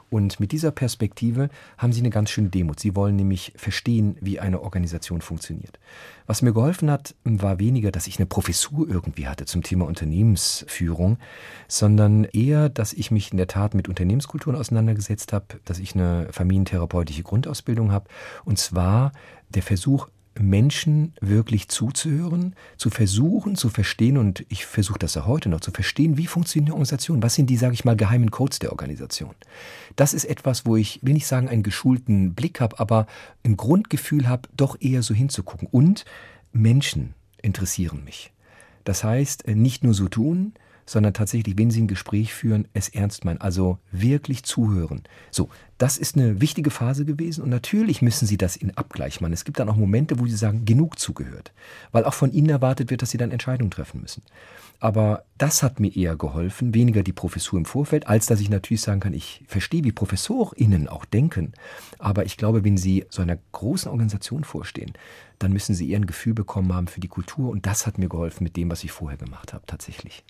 [0.10, 2.80] Und mit dieser Perspektive haben sie eine ganz schöne Demut.
[2.80, 5.80] Sie wollen nämlich verstehen, wie eine Organisation funktioniert.
[6.26, 11.18] Was mir geholfen hat, war weniger, dass ich eine Professur irgendwie hatte zum Thema Unternehmensführung,
[11.68, 16.28] sondern eher, dass ich mich in der Tat mit Unternehmenskulturen auseinandergesetzt habe, dass ich eine
[16.32, 18.10] familientherapeutische Grundausbildung habe.
[18.46, 19.12] Und zwar
[19.50, 20.08] der Versuch,
[20.40, 25.72] Menschen wirklich zuzuhören, zu versuchen, zu verstehen, und ich versuche das ja heute noch, zu
[25.72, 29.36] verstehen, wie funktioniert eine Organisation, was sind die, sage ich mal, geheimen Codes der Organisation.
[29.96, 33.06] Das ist etwas, wo ich, will nicht sagen, einen geschulten Blick habe, aber
[33.44, 35.68] ein Grundgefühl habe, doch eher so hinzugucken.
[35.70, 36.06] Und
[36.52, 38.32] Menschen interessieren mich.
[38.86, 40.54] Das heißt, nicht nur so tun,
[40.86, 45.04] sondern tatsächlich, wenn Sie ein Gespräch führen, es ernst meinen, also wirklich zuhören.
[45.30, 45.50] So,
[45.80, 49.32] das ist eine wichtige Phase gewesen und natürlich müssen Sie das in Abgleich machen.
[49.32, 51.54] Es gibt dann auch Momente, wo Sie sagen, genug zugehört,
[51.94, 54.22] weil auch von Ihnen erwartet wird, dass Sie dann Entscheidungen treffen müssen.
[54.82, 58.82] Aber das hat mir eher geholfen, weniger die Professur im Vorfeld, als dass ich natürlich
[58.82, 61.54] sagen kann, ich verstehe, wie ProfessorInnen auch denken.
[61.98, 64.94] Aber ich glaube, wenn Sie so einer großen Organisation vorstehen,
[65.38, 67.50] dann müssen Sie eher ein Gefühl bekommen haben für die Kultur.
[67.50, 70.26] Und das hat mir geholfen mit dem, was ich vorher gemacht habe, tatsächlich.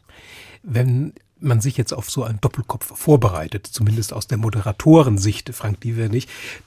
[0.61, 6.09] Wenn man sich jetzt auf so einen Doppelkopf vorbereitet, zumindest aus der Moderatorensicht, Frank Diewer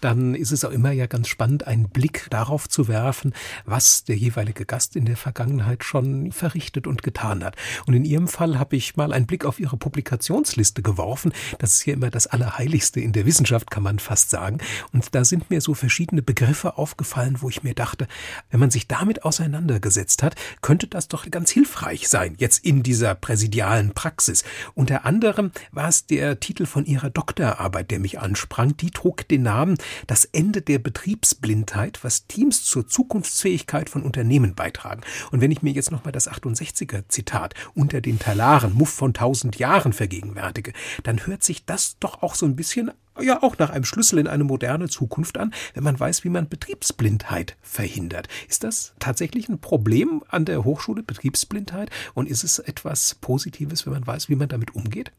[0.00, 3.32] dann ist es auch immer ja ganz spannend, einen Blick darauf zu werfen,
[3.64, 7.56] was der jeweilige Gast in der Vergangenheit schon verrichtet und getan hat.
[7.86, 11.32] Und in Ihrem Fall habe ich mal einen Blick auf Ihre Publikationsliste geworfen.
[11.58, 14.58] Das ist ja immer das Allerheiligste in der Wissenschaft, kann man fast sagen.
[14.92, 18.06] Und da sind mir so verschiedene Begriffe aufgefallen, wo ich mir dachte,
[18.50, 23.14] wenn man sich damit auseinandergesetzt hat, könnte das doch ganz hilfreich sein, jetzt in dieser
[23.14, 24.44] präsidialen Praxis.
[24.74, 28.76] Unter anderem war es der Titel von ihrer Doktorarbeit, der mich ansprang.
[28.76, 35.02] Die trug den Namen Das Ende der Betriebsblindheit, was Teams zur Zukunftsfähigkeit von Unternehmen beitragen.
[35.30, 39.56] Und wenn ich mir jetzt nochmal das 68er Zitat unter den Talaren, Muff von tausend
[39.58, 40.72] Jahren vergegenwärtige,
[41.02, 44.26] dann hört sich das doch auch so ein bisschen ja auch nach einem Schlüssel in
[44.26, 48.28] eine moderne Zukunft an, wenn man weiß, wie man Betriebsblindheit verhindert.
[48.48, 51.90] Ist das tatsächlich ein Problem an der Hochschule, Betriebsblindheit?
[52.14, 55.12] Und ist es etwas Positives, wenn man weiß, wie man damit umgeht?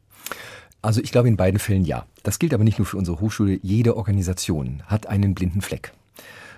[0.82, 2.06] Also ich glaube in beiden Fällen ja.
[2.22, 3.58] Das gilt aber nicht nur für unsere Hochschule.
[3.62, 5.92] Jede Organisation hat einen blinden Fleck.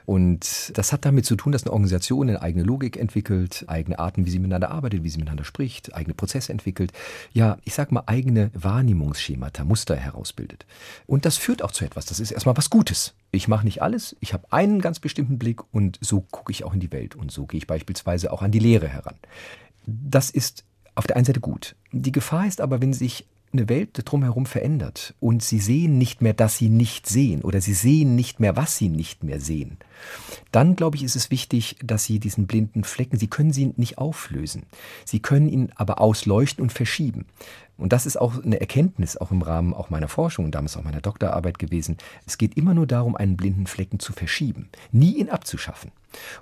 [0.07, 4.25] Und das hat damit zu tun, dass eine Organisation eine eigene Logik entwickelt, eigene Arten,
[4.25, 6.92] wie sie miteinander arbeitet, wie sie miteinander spricht, eigene Prozesse entwickelt.
[7.33, 10.64] Ja, ich sag mal, eigene Wahrnehmungsschemata, Muster herausbildet.
[11.07, 12.07] Und das führt auch zu etwas.
[12.07, 13.14] Das ist erstmal was Gutes.
[13.33, 16.73] Ich mache nicht alles, ich habe einen ganz bestimmten Blick und so gucke ich auch
[16.73, 17.16] in die Welt.
[17.16, 19.16] Und so gehe ich beispielsweise auch an die Lehre heran.
[19.87, 20.64] Das ist
[20.95, 21.75] auf der einen Seite gut.
[21.90, 26.35] Die Gefahr ist aber, wenn sich eine Welt drumherum verändert und sie sehen nicht mehr,
[26.35, 29.79] dass sie nicht sehen oder sie sehen nicht mehr, was sie nicht mehr sehen,
[30.52, 33.98] dann glaube ich, ist es wichtig, dass sie diesen blinden Flecken, sie können sie nicht
[33.98, 34.64] auflösen,
[35.04, 37.26] sie können ihn aber ausleuchten und verschieben.
[37.78, 40.85] Und das ist auch eine Erkenntnis, auch im Rahmen auch meiner Forschung und damals auch
[40.85, 41.98] meiner Doktorarbeit gewesen.
[42.26, 45.92] Es geht immer nur darum, einen blinden Flecken zu verschieben, nie ihn abzuschaffen.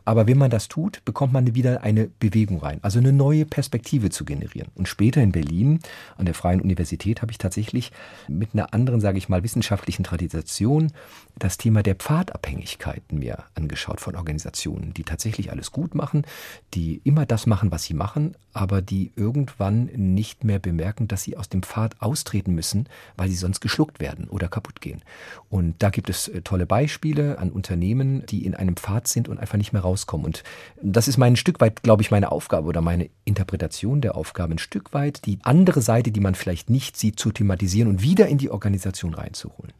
[0.04, 4.10] Aber wenn man das tut, bekommt man wieder eine Bewegung rein, also eine neue Perspektive
[4.10, 4.70] zu generieren.
[4.76, 5.80] Und später in Berlin
[6.16, 7.90] an der Freien Universität habe ich tatsächlich
[8.28, 10.92] mit einer anderen, sage ich mal, wissenschaftlichen Tradition
[11.38, 16.26] das Thema der Pfadabhängigkeiten mir angeschaut von Organisationen, die tatsächlich alles gut machen,
[16.74, 21.36] die immer das machen, was sie machen, aber die irgendwann nicht mehr bemerken, dass sie
[21.36, 25.02] aus dem Pfad austreten müssen, weil sie sonst geschluckt werden oder kaputt gehen.
[25.50, 29.38] Und da gibt es äh, tolle Beispiele an Unternehmen, die in einem Pfad sind und
[29.38, 30.24] einfach nicht mehr rauskommen.
[30.24, 30.44] Und
[30.80, 34.58] das ist mein Stück weit, glaube ich, meine Aufgabe oder meine Interpretation der Aufgabe, ein
[34.58, 38.38] Stück weit die andere Seite, die man vielleicht nicht sieht, zu thematisieren und wieder in
[38.38, 39.72] die Organisation reinzuholen.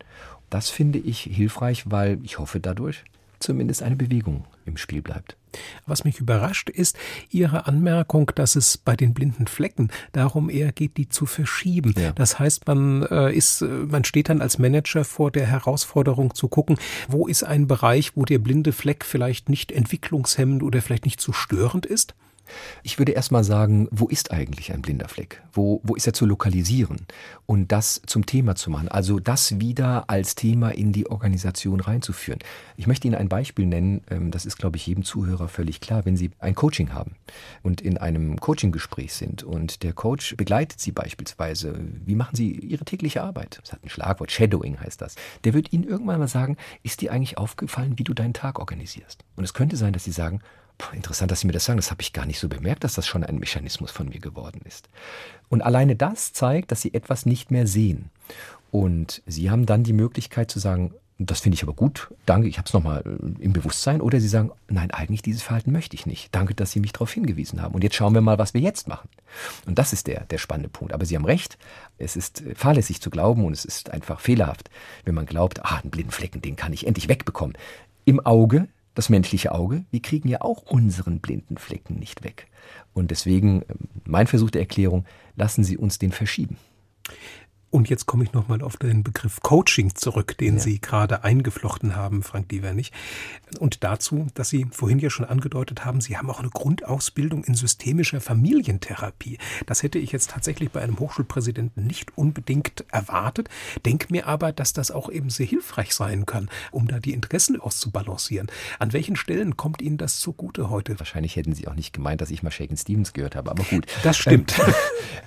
[0.50, 3.04] Das finde ich hilfreich, weil ich hoffe dadurch
[3.44, 5.36] zumindest eine Bewegung im Spiel bleibt.
[5.86, 6.96] Was mich überrascht, ist
[7.30, 11.94] Ihre Anmerkung, dass es bei den blinden Flecken darum eher geht, die zu verschieben.
[11.96, 12.12] Ja.
[12.12, 16.76] Das heißt, man äh, ist, man steht dann als Manager vor der Herausforderung zu gucken,
[17.08, 21.32] wo ist ein Bereich, wo der blinde Fleck vielleicht nicht entwicklungshemmend oder vielleicht nicht zu
[21.32, 22.14] störend ist?
[22.82, 25.42] Ich würde erst mal sagen, wo ist eigentlich ein blinder Fleck?
[25.52, 27.06] Wo, wo ist er zu lokalisieren
[27.46, 28.88] und das zum Thema zu machen?
[28.88, 32.40] Also das wieder als Thema in die Organisation reinzuführen.
[32.76, 36.04] Ich möchte Ihnen ein Beispiel nennen, ähm, das ist, glaube ich, jedem Zuhörer völlig klar.
[36.04, 37.16] Wenn Sie ein Coaching haben
[37.62, 42.84] und in einem Coaching-Gespräch sind und der Coach begleitet Sie beispielsweise, wie machen Sie Ihre
[42.84, 43.58] tägliche Arbeit?
[43.62, 45.14] Das hat ein Schlagwort, Shadowing heißt das.
[45.44, 49.24] Der wird Ihnen irgendwann mal sagen, ist dir eigentlich aufgefallen, wie du deinen Tag organisierst?
[49.36, 50.40] Und es könnte sein, dass Sie sagen,
[50.92, 51.78] Interessant, dass Sie mir das sagen.
[51.78, 54.60] Das habe ich gar nicht so bemerkt, dass das schon ein Mechanismus von mir geworden
[54.64, 54.88] ist.
[55.48, 58.10] Und alleine das zeigt, dass Sie etwas nicht mehr sehen.
[58.70, 62.58] Und Sie haben dann die Möglichkeit zu sagen, das finde ich aber gut, danke, ich
[62.58, 64.00] habe es nochmal äh, im Bewusstsein.
[64.00, 66.34] Oder Sie sagen, nein, eigentlich dieses Verhalten möchte ich nicht.
[66.34, 67.74] Danke, dass Sie mich darauf hingewiesen haben.
[67.74, 69.08] Und jetzt schauen wir mal, was wir jetzt machen.
[69.66, 70.92] Und das ist der, der spannende Punkt.
[70.92, 71.56] Aber Sie haben recht,
[71.98, 74.70] es ist äh, fahrlässig zu glauben und es ist einfach fehlerhaft,
[75.04, 77.56] wenn man glaubt, ah, einen blinden Flecken, den kann ich endlich wegbekommen.
[78.04, 82.46] Im Auge das menschliche Auge, wir kriegen ja auch unseren blinden Flecken nicht weg.
[82.92, 85.04] Und deswegen ähm, mein Versuch der Erklärung,
[85.36, 86.56] lassen Sie uns den verschieben.
[87.74, 90.60] Und jetzt komme ich nochmal auf den Begriff Coaching zurück, den ja.
[90.60, 92.92] Sie gerade eingeflochten haben, Frank Dievernich.
[93.58, 97.54] Und dazu, dass Sie vorhin ja schon angedeutet haben, Sie haben auch eine Grundausbildung in
[97.54, 99.38] systemischer Familientherapie.
[99.66, 103.48] Das hätte ich jetzt tatsächlich bei einem Hochschulpräsidenten nicht unbedingt erwartet.
[103.84, 107.60] Denk mir aber, dass das auch eben sehr hilfreich sein kann, um da die Interessen
[107.60, 108.52] auszubalancieren.
[108.78, 111.00] An welchen Stellen kommt Ihnen das zugute heute?
[111.00, 113.86] Wahrscheinlich hätten Sie auch nicht gemeint, dass ich mal Shaken Stevens gehört habe, aber gut.
[114.04, 114.56] Das stimmt.
[114.60, 114.74] Ähm,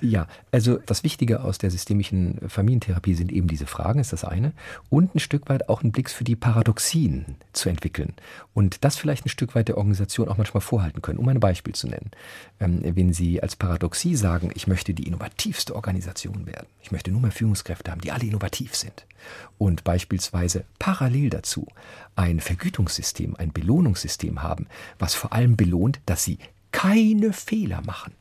[0.00, 4.52] ja, also das Wichtige aus der systemischen Familientherapie sind eben diese Fragen, ist das eine.
[4.90, 8.14] Und ein Stück weit auch einen Blick für die Paradoxien zu entwickeln.
[8.54, 11.18] Und das vielleicht ein Stück weit der Organisation auch manchmal vorhalten können.
[11.18, 12.10] Um ein Beispiel zu nennen.
[12.60, 16.66] Ähm, wenn Sie als Paradoxie sagen, ich möchte die innovativste Organisation werden.
[16.82, 19.06] Ich möchte nur mehr Führungskräfte haben, die alle innovativ sind.
[19.58, 21.66] Und beispielsweise parallel dazu
[22.16, 24.66] ein Vergütungssystem, ein Belohnungssystem haben,
[24.98, 26.38] was vor allem belohnt, dass Sie
[26.70, 28.12] keine Fehler machen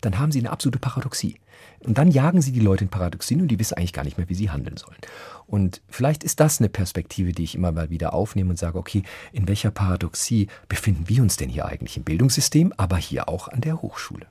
[0.00, 1.36] dann haben sie eine absolute Paradoxie.
[1.84, 4.28] Und dann jagen sie die Leute in Paradoxien und die wissen eigentlich gar nicht mehr,
[4.28, 4.98] wie sie handeln sollen.
[5.46, 9.02] Und vielleicht ist das eine Perspektive, die ich immer mal wieder aufnehme und sage, okay,
[9.32, 13.60] in welcher Paradoxie befinden wir uns denn hier eigentlich im Bildungssystem, aber hier auch an
[13.60, 14.26] der Hochschule?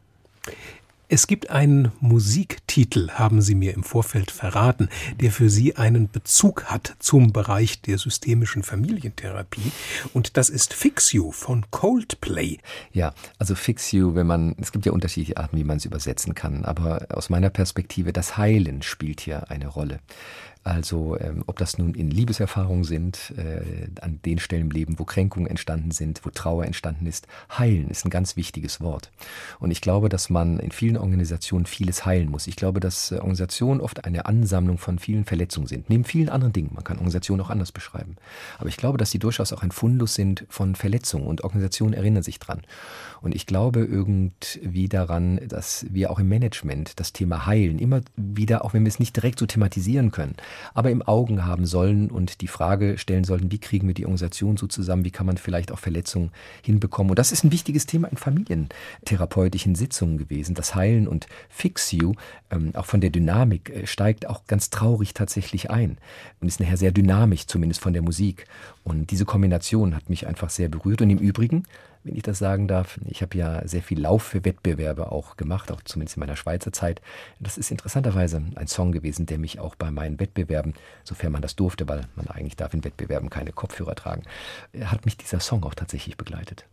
[1.13, 4.88] Es gibt einen Musiktitel, haben Sie mir im Vorfeld verraten,
[5.19, 9.74] der für Sie einen Bezug hat zum Bereich der systemischen Familientherapie.
[10.13, 12.60] Und das ist Fix You von Coldplay.
[12.93, 16.34] Ja, also Fix You, wenn man, es gibt ja unterschiedliche Arten, wie man es übersetzen
[16.34, 20.00] kann, aber aus meiner Perspektive, das Heilen spielt hier eine Rolle.
[20.63, 25.06] Also ähm, ob das nun in Liebeserfahrungen sind, äh, an den Stellen im Leben, wo
[25.06, 27.28] Kränkungen entstanden sind, wo Trauer entstanden ist.
[27.58, 29.12] Heilen ist ein ganz wichtiges Wort.
[29.60, 32.45] Und ich glaube, dass man in vielen Organisationen vieles heilen muss.
[32.45, 36.54] Ich glaube, dass äh, Organisationen oft eine Ansammlung von vielen Verletzungen sind, neben vielen anderen
[36.54, 36.71] Dingen.
[36.76, 38.17] Man kann Organisationen auch anders beschreiben.
[38.60, 42.24] Aber ich glaube, dass sie durchaus auch ein Fundus sind von Verletzungen und Organisationen erinnern
[42.24, 42.62] sich dran.
[43.21, 48.65] Und ich glaube irgendwie daran, dass wir auch im Management das Thema Heilen immer wieder,
[48.65, 50.36] auch wenn wir es nicht direkt so thematisieren können,
[50.73, 54.57] aber im Augen haben sollen und die Frage stellen sollten, wie kriegen wir die Organisation
[54.57, 56.31] so zusammen, wie kann man vielleicht auch Verletzungen
[56.63, 57.12] hinbekommen.
[57.12, 60.55] Und das ist ein wichtiges Thema in familientherapeutischen Sitzungen gewesen.
[60.55, 62.13] Das Heilen und Fix You,
[62.49, 65.97] ähm, auch von der Dynamik, äh, steigt auch ganz traurig tatsächlich ein
[66.39, 68.45] und ist nachher sehr dynamisch, zumindest von der Musik.
[68.84, 71.01] Und diese Kombination hat mich einfach sehr berührt.
[71.01, 71.63] Und im Übrigen
[72.04, 73.00] wenn ich das sagen darf.
[73.06, 77.02] Ich habe ja sehr viel Laufwettbewerbe auch gemacht, auch zumindest in meiner Schweizer Zeit.
[77.40, 81.56] Das ist interessanterweise ein Song gewesen, der mich auch bei meinen Wettbewerben, sofern man das
[81.56, 84.24] durfte, weil man eigentlich darf in Wettbewerben keine Kopfhörer tragen,
[84.84, 86.66] hat mich dieser Song auch tatsächlich begleitet.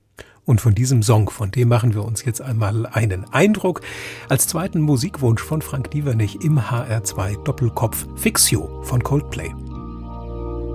[0.44, 3.82] Und von diesem Song, von dem machen wir uns jetzt einmal einen Eindruck.
[4.30, 9.52] Als zweiten Musikwunsch von Frank Dievernich im HR2 Doppelkopf Fix You von Coldplay.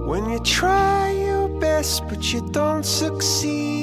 [0.06, 3.83] When you try your best but you don't succeed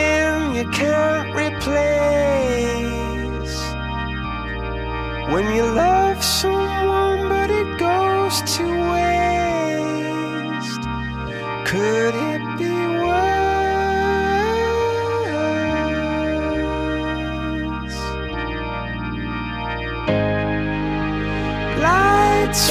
[0.61, 1.71] you can't replace.
[5.33, 10.83] When you love someone, but it goes to waste.
[11.65, 12.73] Could it be
[13.05, 13.41] worse?
[21.81, 22.63] Lights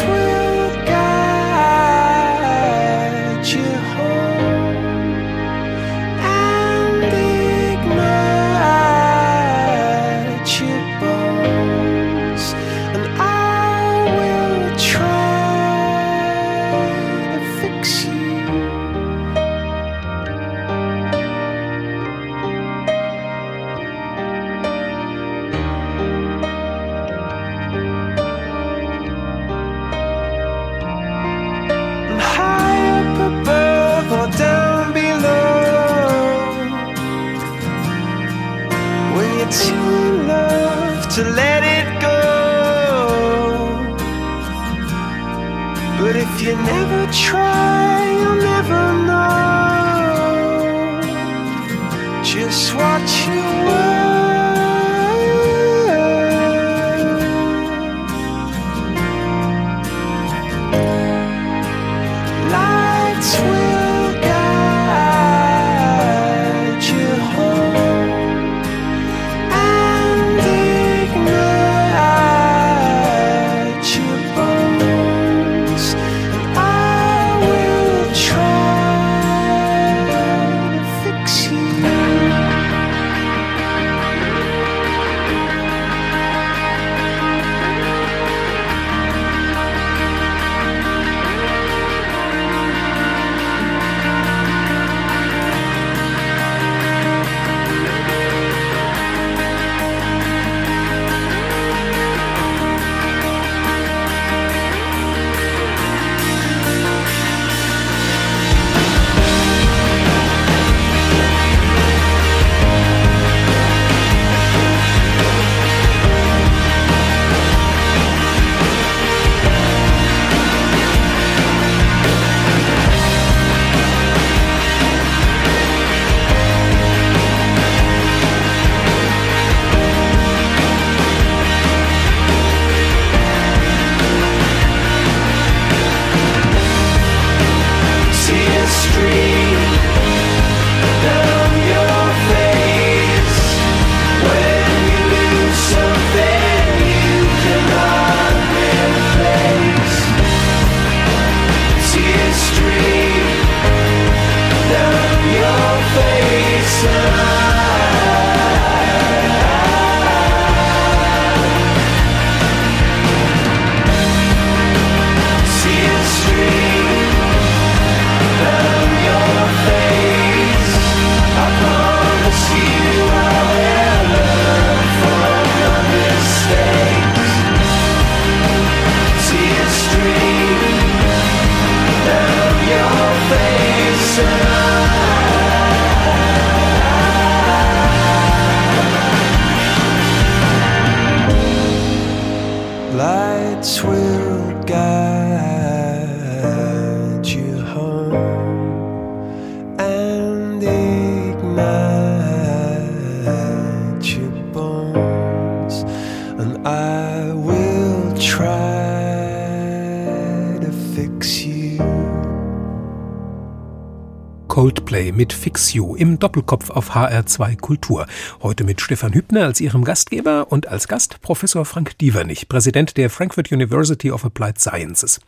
[214.51, 218.09] Coldplay mit Fix You im Doppelkopf auf HR2 Kultur.
[218.43, 223.11] Heute mit Stefan Hübner als ihrem Gastgeber und als Gast Professor Frank Dievernich, Präsident der
[223.11, 225.21] Frankfurt University of Applied Sciences.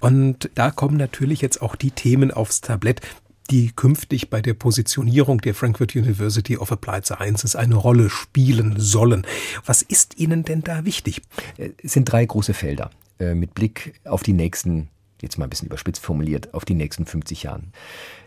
[0.00, 3.02] Und da kommen natürlich jetzt auch die Themen aufs Tablett,
[3.50, 9.26] die künftig bei der Positionierung der Frankfurt University of Applied Sciences eine Rolle spielen sollen.
[9.66, 11.20] Was ist Ihnen denn da wichtig?
[11.58, 14.88] Es sind drei große Felder äh, mit Blick auf die nächsten
[15.22, 17.72] jetzt mal ein bisschen überspitzt formuliert, auf die nächsten 50 Jahren.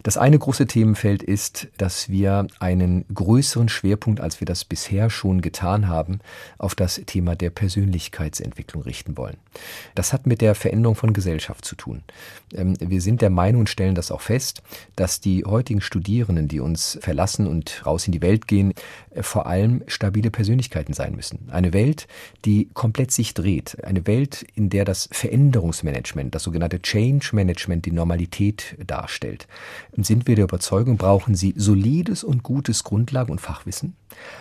[0.06, 5.42] Das eine große Themenfeld ist, dass wir einen größeren Schwerpunkt, als wir das bisher schon
[5.42, 6.20] getan haben,
[6.60, 9.38] auf das Thema der Persönlichkeitsentwicklung richten wollen.
[9.96, 12.04] Das hat mit der Veränderung von Gesellschaft zu tun.
[12.54, 14.62] Ähm, wir sind der Meinung und stellen das auch fest,
[14.96, 18.76] dass die heutigen Studierenden, die uns verlassen und raus in die Welt gehen,
[19.10, 21.50] äh, vor allem stabile Persönlichkeiten sein müssen.
[21.50, 22.08] Eine Welt,
[22.46, 23.84] die komplett sich dreht.
[23.84, 29.48] Eine Welt, in der das Veränderungsmanagement, das sogenannte Change Management die Normalität darstellt
[30.04, 33.96] sind wir der Überzeugung, brauchen sie solides und gutes Grundlagen- und Fachwissen.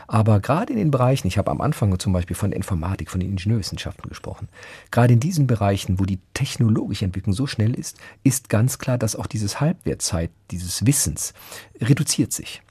[0.06, 3.20] Aber gerade in den Bereichen, ich habe am Anfang zum Beispiel von der Informatik, von
[3.20, 4.48] den Ingenieurwissenschaften gesprochen,
[4.90, 9.16] gerade in diesen Bereichen, wo die technologische Entwicklung so schnell ist, ist ganz klar, dass
[9.16, 11.34] auch dieses Halbwertzeit dieses Wissens
[11.80, 12.62] reduziert sich.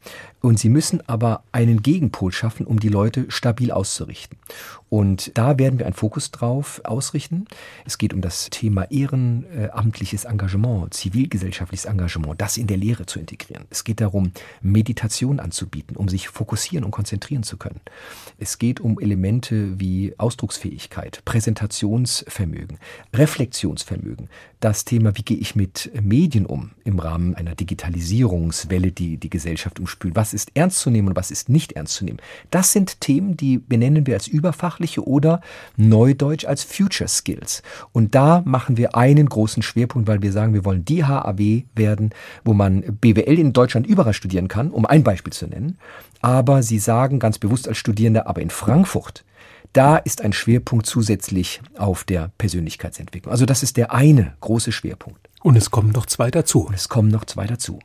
[0.42, 4.38] Und sie müssen aber einen Gegenpol schaffen, um die Leute stabil auszurichten.
[4.90, 7.46] Und da werden wir einen Fokus drauf ausrichten.
[7.86, 13.64] Es geht um das Thema ehrenamtliches Engagement, zivilgesellschaftliches Engagement, das in der Lehre zu integrieren.
[13.70, 17.80] Es geht darum, Meditation anzubieten, um sich fokussieren und konzentrieren zu können.
[18.38, 22.80] Es geht um Elemente wie Ausdrucksfähigkeit, Präsentationsvermögen,
[23.14, 24.30] Reflexionsvermögen.
[24.60, 29.80] Das Thema, wie gehe ich mit Medien um im Rahmen einer Digitalisierungswelle, die die Gesellschaft
[29.80, 30.18] umspült.
[30.18, 32.20] Was ist ernst zu nehmen und was ist nicht ernst zu nehmen?
[32.52, 35.40] Das sind Themen, die benennen wir als überfachliche oder
[35.78, 37.64] neudeutsch als Future Skills.
[37.94, 42.10] Und da machen wir einen großen Schwerpunkt, weil wir sagen, wir wollen die HAW werden,
[42.44, 45.78] wo man BWL in Deutschland überall studieren kann, um ein Beispiel zu nennen.
[46.22, 49.24] Aber Sie sagen ganz bewusst als Studierende, aber in Frankfurt,
[49.72, 53.32] da ist ein Schwerpunkt zusätzlich auf der Persönlichkeitsentwicklung.
[53.32, 55.30] Also das ist der eine große Schwerpunkt.
[55.44, 56.66] Und es kommen noch zwei dazu.
[56.66, 57.80] Und es kommen noch zwei dazu.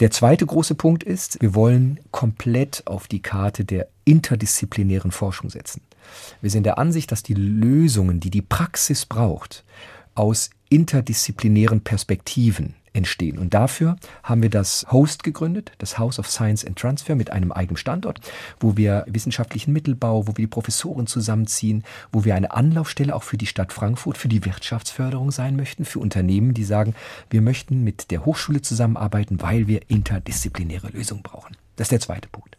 [0.00, 5.82] Der zweite große Punkt ist, wir wollen komplett auf die Karte der interdisziplinären Forschung setzen.
[6.40, 9.64] Wir sind der Ansicht, dass die Lösungen, die die Praxis braucht,
[10.14, 13.38] aus interdisziplinären Perspektiven entstehen.
[13.38, 17.52] Und dafür haben wir das Host gegründet, das House of Science and Transfer mit einem
[17.52, 18.20] eigenen Standort,
[18.60, 23.38] wo wir wissenschaftlichen Mittelbau, wo wir die Professoren zusammenziehen, wo wir eine Anlaufstelle auch für
[23.38, 26.94] die Stadt Frankfurt, für die Wirtschaftsförderung sein möchten, für Unternehmen, die sagen,
[27.30, 31.56] wir möchten mit der Hochschule zusammenarbeiten, weil wir interdisziplinäre Lösungen brauchen.
[31.76, 32.56] Das ist der zweite Punkt.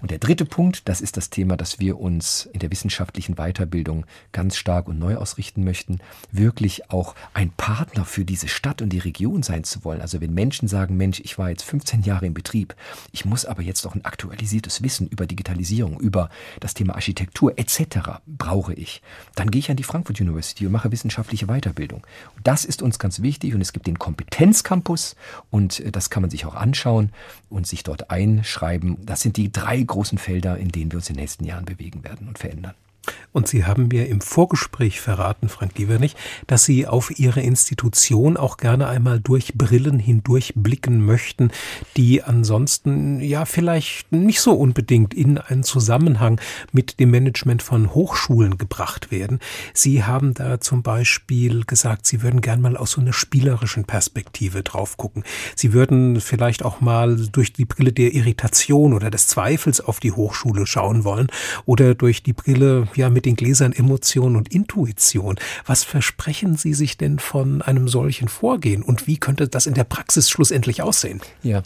[0.00, 4.04] Und der dritte Punkt, das ist das Thema, dass wir uns in der wissenschaftlichen Weiterbildung
[4.32, 5.98] ganz stark und neu ausrichten möchten,
[6.30, 10.00] wirklich auch ein Partner für diese Stadt und die Region sein zu wollen.
[10.00, 12.74] Also wenn Menschen sagen, Mensch, ich war jetzt 15 Jahre im Betrieb,
[13.12, 16.28] ich muss aber jetzt auch ein aktualisiertes Wissen über Digitalisierung, über
[16.60, 18.20] das Thema Architektur etc.
[18.26, 19.02] brauche ich,
[19.34, 22.06] dann gehe ich an die Frankfurt University und mache wissenschaftliche Weiterbildung.
[22.42, 25.16] Das ist uns ganz wichtig und es gibt den Kompetenzcampus
[25.50, 27.10] und äh, das kann man sich auch anschauen
[27.48, 28.98] und sich dort einschreiben.
[29.04, 32.04] Das sind die drei großen Felder, in denen wir uns in den nächsten Jahren bewegen
[32.04, 32.74] werden und verändern.
[33.32, 38.56] Und Sie haben mir im Vorgespräch verraten, Frank Gievernich, dass Sie auf Ihre Institution auch
[38.56, 41.50] gerne einmal durch Brillen hindurch blicken möchten,
[41.96, 46.40] die ansonsten ja vielleicht nicht so unbedingt in einen Zusammenhang
[46.72, 49.40] mit dem Management von Hochschulen gebracht werden.
[49.74, 54.62] Sie haben da zum Beispiel gesagt, Sie würden gern mal aus so einer spielerischen Perspektive
[54.62, 55.24] drauf gucken.
[55.54, 60.12] Sie würden vielleicht auch mal durch die Brille der Irritation oder des Zweifels auf die
[60.12, 61.26] Hochschule schauen wollen
[61.66, 65.36] oder durch die Brille ja mit den Gläsern Emotion und Intuition.
[65.64, 69.84] Was versprechen Sie sich denn von einem solchen Vorgehen und wie könnte das in der
[69.84, 71.20] Praxis schlussendlich aussehen?
[71.42, 71.62] Ja,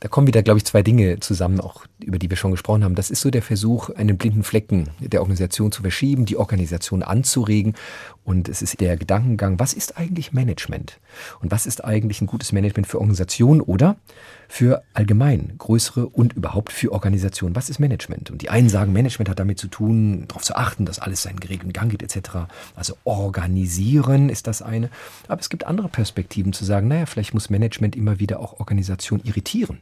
[0.00, 2.94] da kommen wieder, glaube ich, zwei Dinge zusammen, auch über die wir schon gesprochen haben.
[2.94, 7.74] Das ist so der Versuch, einen blinden Flecken der Organisation zu verschieben, die Organisation anzuregen.
[8.28, 11.00] Und es ist der Gedankengang, was ist eigentlich Management?
[11.40, 13.96] Und was ist eigentlich ein gutes Management für Organisationen oder
[14.48, 17.56] für allgemein größere und überhaupt für Organisationen?
[17.56, 18.30] Was ist Management?
[18.30, 21.40] Und die einen sagen, Management hat damit zu tun, darauf zu achten, dass alles seinen
[21.40, 22.50] geregelten Gang geht etc.
[22.76, 24.90] Also organisieren ist das eine.
[25.26, 29.22] Aber es gibt andere Perspektiven zu sagen, naja, vielleicht muss Management immer wieder auch Organisation
[29.24, 29.80] irritieren.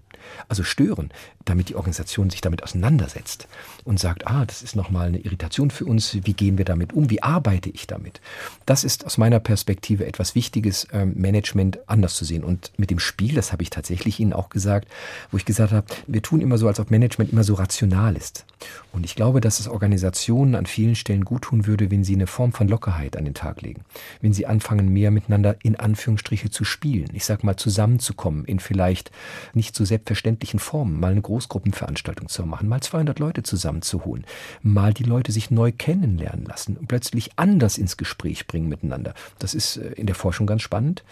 [0.48, 1.10] also stören,
[1.44, 3.48] damit die Organisation sich damit auseinandersetzt
[3.84, 7.10] und sagt, ah, das ist nochmal eine Irritation für uns, wie gehen wir damit um,
[7.10, 8.20] wie arbeite ich damit?
[8.64, 12.44] Das ist aus meiner Perspektive etwas Wichtiges, ähm, Management anders zu sehen.
[12.44, 14.88] Und mit dem Spiel, das habe ich tatsächlich Ihnen auch gesagt,
[15.30, 18.44] wo ich gesagt habe, wir tun immer so, als ob Management immer so rational ist.
[18.92, 22.26] Und ich glaube, dass es Organisationen an vielen Stellen gut tun würde, wenn sie eine
[22.26, 23.82] Form von Lockerheit an den Tag legen.
[24.20, 27.10] Wenn sie anfangen, mehr miteinander in Anführungsstriche zu spielen.
[27.12, 29.10] Ich sag mal, zusammenzukommen in vielleicht
[29.52, 34.24] nicht so selbstverständlichen Formen, mal eine Großgruppenveranstaltung zu machen, mal 200 Leute zusammenzuholen,
[34.62, 39.14] mal die Leute sich neu kennenlernen lassen und plötzlich anders ins Gespräch bringen miteinander.
[39.38, 41.04] Das ist äh, in der Forschung ganz spannend.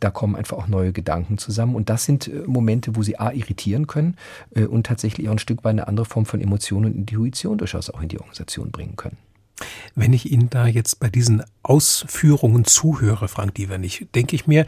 [0.00, 3.32] Da kommen einfach auch neue Gedanken zusammen und das sind äh, Momente, wo sie A
[3.32, 4.16] irritieren können
[4.54, 7.90] äh, und tatsächlich auch ein Stück weit eine andere Form von Emotionen und Intuition durchaus
[7.90, 9.16] auch in die Organisation bringen können.
[9.94, 14.66] Wenn ich Ihnen da jetzt bei diesen Ausführungen zuhöre, Frank Dievernich, denke ich mir,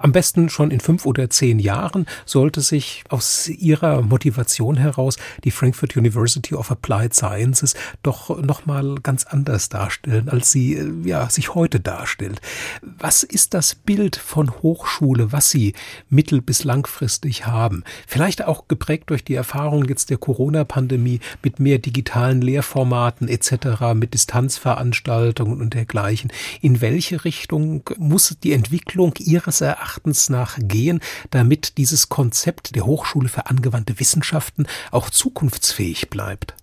[0.00, 5.50] am besten schon in fünf oder zehn Jahren sollte sich aus ihrer Motivation heraus die
[5.50, 11.54] Frankfurt University of Applied Sciences doch nochmal ganz anders darstellen, als sie äh, ja, sich
[11.54, 12.40] heute darstellt.
[12.80, 15.74] Was ist das Bild von Hochschule, was Sie
[16.08, 17.84] mittel- bis langfristig haben?
[18.06, 24.14] Vielleicht auch geprägt durch die Erfahrung jetzt der Corona-Pandemie mit mehr digitalen Lehrformaten etc., mit
[24.30, 26.32] Distanzveranstaltungen und dergleichen.
[26.60, 31.00] In welche Richtung muss die Entwicklung Ihres Erachtens Erachtens nach gehen,
[31.30, 36.54] damit dieses Konzept der Hochschule für angewandte Wissenschaften auch zukunftsfähig bleibt?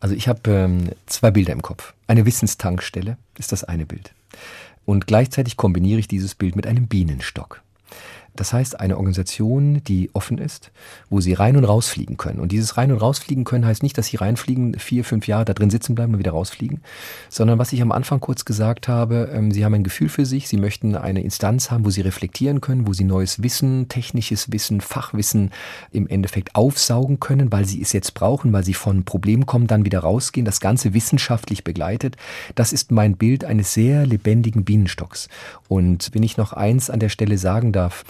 [0.00, 1.94] Also ich habe ähm, zwei Bilder im Kopf.
[2.06, 4.12] Eine Wissenstankstelle ist das eine Bild.
[4.86, 7.62] Und gleichzeitig kombiniere ich dieses Bild mit einem Bienenstock.
[8.36, 10.70] Das heißt, eine Organisation, die offen ist,
[11.08, 12.40] wo sie rein und rausfliegen können.
[12.40, 15.52] Und dieses rein und rausfliegen können heißt nicht, dass sie reinfliegen, vier, fünf Jahre da
[15.52, 16.80] drin sitzen bleiben und wieder rausfliegen,
[17.28, 20.48] sondern was ich am Anfang kurz gesagt habe, ähm, sie haben ein Gefühl für sich,
[20.48, 24.80] sie möchten eine Instanz haben, wo sie reflektieren können, wo sie neues Wissen, technisches Wissen,
[24.80, 25.50] Fachwissen
[25.90, 29.84] im Endeffekt aufsaugen können, weil sie es jetzt brauchen, weil sie von Problemen kommen, dann
[29.84, 32.16] wieder rausgehen, das Ganze wissenschaftlich begleitet.
[32.54, 35.28] Das ist mein Bild eines sehr lebendigen Bienenstocks.
[35.68, 38.04] Und wenn ich noch eins an der Stelle sagen darf,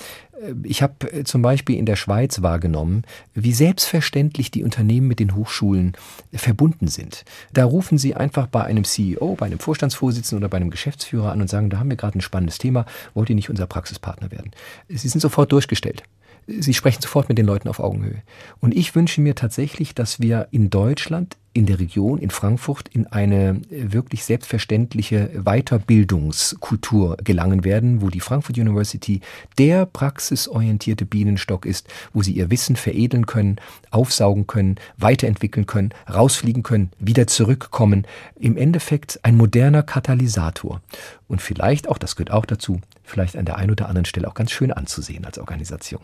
[0.65, 3.03] ich habe äh, zum Beispiel in der Schweiz wahrgenommen,
[3.35, 5.93] wie selbstverständlich die Unternehmen mit den Hochschulen
[6.33, 7.25] verbunden sind.
[7.53, 11.41] Da rufen sie einfach bei einem CEO, bei einem Vorstandsvorsitzenden oder bei einem Geschäftsführer an
[11.41, 14.53] und sagen, da haben wir gerade ein spannendes Thema, wollt ihr nicht unser Praxispartner werden?
[14.89, 16.03] Sie sind sofort durchgestellt.
[16.47, 18.23] Sie sprechen sofort mit den Leuten auf Augenhöhe.
[18.61, 23.07] Und ich wünsche mir tatsächlich, dass wir in Deutschland in der Region, in Frankfurt, in
[23.09, 29.21] eine äh, wirklich selbstverständliche Weiterbildungskultur gelangen werden, wo die Frankfurt University
[29.59, 33.57] der praxisorientierte Bienenstock ist, wo sie ihr Wissen veredeln können,
[33.91, 38.07] aufsaugen können, weiterentwickeln können, rausfliegen können, wieder zurückkommen.
[38.39, 40.81] Im Endeffekt ein moderner Katalysator.
[41.27, 44.35] Und vielleicht auch, das gehört auch dazu, vielleicht an der einen oder anderen Stelle auch
[44.35, 46.01] ganz schön anzusehen als Organisation.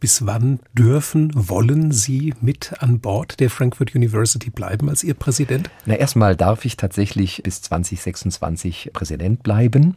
[0.00, 5.70] Bis wann dürfen, wollen Sie mit an Bord der Frankfurt University bleiben als Ihr Präsident?
[5.86, 9.96] Na, erstmal darf ich tatsächlich bis 2026 Präsident bleiben.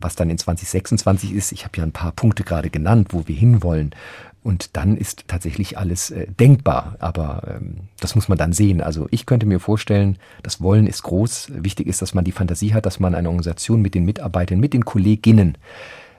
[0.00, 3.36] Was dann in 2026 ist, ich habe ja ein paar Punkte gerade genannt, wo wir
[3.36, 3.94] hinwollen.
[4.42, 6.96] Und dann ist tatsächlich alles äh, denkbar.
[6.98, 8.80] Aber ähm, das muss man dann sehen.
[8.80, 11.52] Also ich könnte mir vorstellen, das Wollen ist groß.
[11.54, 14.72] Wichtig ist, dass man die Fantasie hat, dass man eine Organisation mit den Mitarbeitern, mit
[14.72, 15.56] den Kolleginnen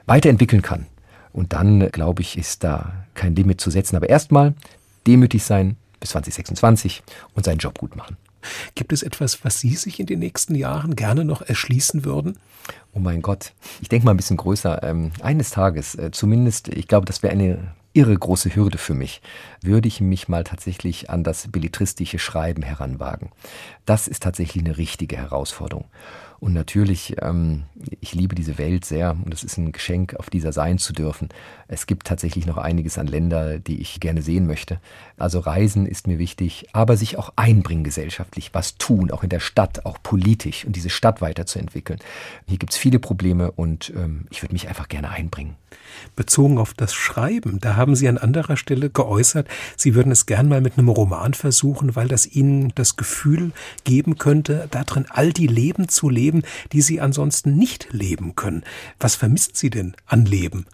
[0.06, 0.86] weiterentwickeln kann.
[1.32, 3.96] Und dann, glaube ich, ist da kein Limit zu setzen.
[3.96, 4.54] Aber erstmal
[5.06, 7.02] demütig sein bis 2026
[7.34, 8.16] und seinen Job gut machen.
[8.74, 12.38] Gibt es etwas, was Sie sich in den nächsten Jahren gerne noch erschließen würden?
[12.92, 14.82] Oh mein Gott, ich denke mal ein bisschen größer.
[14.82, 19.22] Ähm, eines Tages, äh, zumindest, ich glaube, das wäre eine irre große Hürde für mich,
[19.62, 23.30] würde ich mich mal tatsächlich an das belletristische Schreiben heranwagen.
[23.86, 25.86] Das ist tatsächlich eine richtige Herausforderung.
[26.40, 27.64] Und natürlich, ähm,
[28.00, 31.28] ich liebe diese Welt sehr und es ist ein Geschenk, auf dieser sein zu dürfen.
[31.66, 34.80] Es gibt tatsächlich noch einiges an Länder, die ich gerne sehen möchte.
[35.16, 39.40] Also Reisen ist mir wichtig, aber sich auch einbringen gesellschaftlich, was tun, auch in der
[39.40, 41.98] Stadt, auch politisch und diese Stadt weiterzuentwickeln.
[42.46, 45.56] Hier gibt es viele Probleme und ähm, ich würde mich einfach gerne einbringen.
[46.16, 50.48] Bezogen auf das Schreiben, da haben Sie an anderer Stelle geäußert, Sie würden es gern
[50.48, 53.52] mal mit einem Roman versuchen, weil das Ihnen das Gefühl
[53.84, 56.27] geben könnte, darin all die Leben zu leben,
[56.72, 58.64] die Sie ansonsten nicht leben können.
[58.98, 60.66] Was vermissen Sie denn an Leben?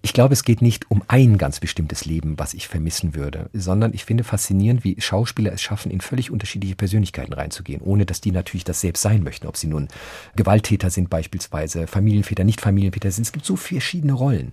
[0.00, 3.92] Ich glaube, es geht nicht um ein ganz bestimmtes Leben, was ich vermissen würde, sondern
[3.92, 8.30] ich finde faszinierend, wie Schauspieler es schaffen, in völlig unterschiedliche Persönlichkeiten reinzugehen, ohne dass die
[8.30, 9.48] natürlich das selbst sein möchten.
[9.48, 9.88] Ob sie nun
[10.36, 13.24] Gewalttäter sind beispielsweise, Familienväter, nicht Familienväter sind.
[13.24, 14.52] Es gibt so verschiedene Rollen.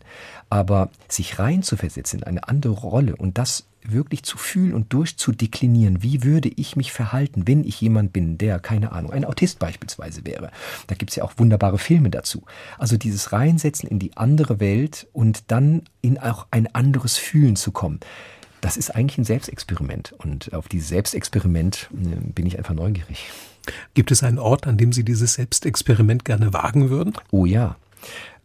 [0.49, 6.23] Aber sich reinzuversetzen in eine andere Rolle und das wirklich zu fühlen und durchzudeklinieren, wie
[6.23, 10.51] würde ich mich verhalten, wenn ich jemand bin, der, keine Ahnung, ein Autist beispielsweise wäre.
[10.87, 12.43] Da gibt's ja auch wunderbare Filme dazu.
[12.77, 17.71] Also dieses Reinsetzen in die andere Welt und dann in auch ein anderes Fühlen zu
[17.71, 17.99] kommen.
[18.61, 20.13] das ist eigentlich ein Selbstexperiment.
[20.17, 23.29] Und auf dieses Selbstexperiment äh, bin ich einfach neugierig.
[23.93, 27.13] Gibt es einen Ort, an dem Sie dieses Selbstexperiment gerne wagen würden?
[27.31, 27.75] Oh ja.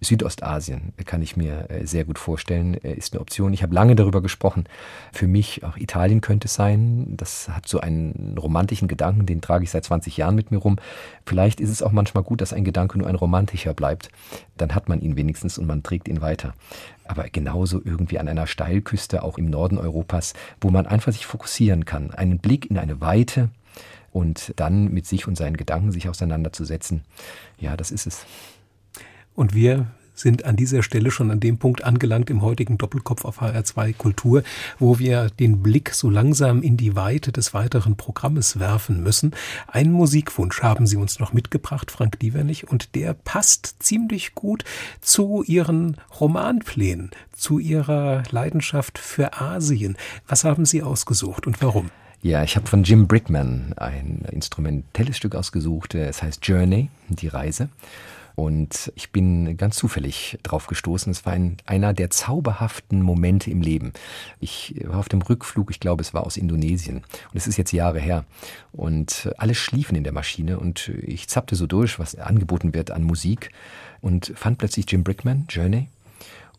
[0.00, 3.52] Südostasien kann ich mir äh, sehr gut vorstellen, äh, ist eine Option.
[3.52, 4.64] Ich habe lange darüber gesprochen.
[5.12, 7.16] Für mich auch Italien könnte es sein.
[7.16, 10.76] Das hat so einen romantischen Gedanken, den trage ich seit 20 Jahren mit mir rum.
[11.26, 14.10] Vielleicht ist es auch manchmal gut, dass ein Gedanke nur ein romantischer bleibt.
[14.56, 16.54] Dann hat man ihn wenigstens und man trägt ihn weiter.
[17.04, 21.84] Aber genauso irgendwie an einer Steilküste, auch im Norden Europas, wo man einfach sich fokussieren
[21.84, 22.10] kann.
[22.12, 23.50] Einen Blick in eine Weite,
[24.12, 27.02] und dann mit sich und seinen Gedanken sich auseinanderzusetzen.
[27.58, 28.26] Ja, das ist es.
[29.40, 33.40] Und wir sind an dieser Stelle schon an dem Punkt angelangt im heutigen Doppelkopf auf
[33.40, 34.42] HR2 Kultur,
[34.78, 39.32] wo wir den Blick so langsam in die Weite des weiteren Programmes werfen müssen.
[39.66, 44.64] Einen Musikwunsch haben Sie uns noch mitgebracht, Frank Dievernich, und der passt ziemlich gut
[45.00, 49.96] zu Ihren Romanplänen, zu Ihrer Leidenschaft für Asien.
[50.28, 51.90] Was haben Sie ausgesucht und warum?
[52.20, 55.94] Ja, ich habe von Jim Brickman ein instrumentelles Stück ausgesucht.
[55.94, 57.70] Es heißt Journey, die Reise.
[58.34, 61.10] Und ich bin ganz zufällig drauf gestoßen.
[61.10, 63.92] Es war ein, einer der zauberhaften Momente im Leben.
[64.40, 66.96] Ich war auf dem Rückflug, ich glaube, es war aus Indonesien.
[66.98, 68.24] Und es ist jetzt Jahre her.
[68.72, 73.02] Und alle schliefen in der Maschine und ich zappte so durch, was angeboten wird an
[73.02, 73.50] Musik
[74.00, 75.88] und fand plötzlich Jim Brickman, Journey,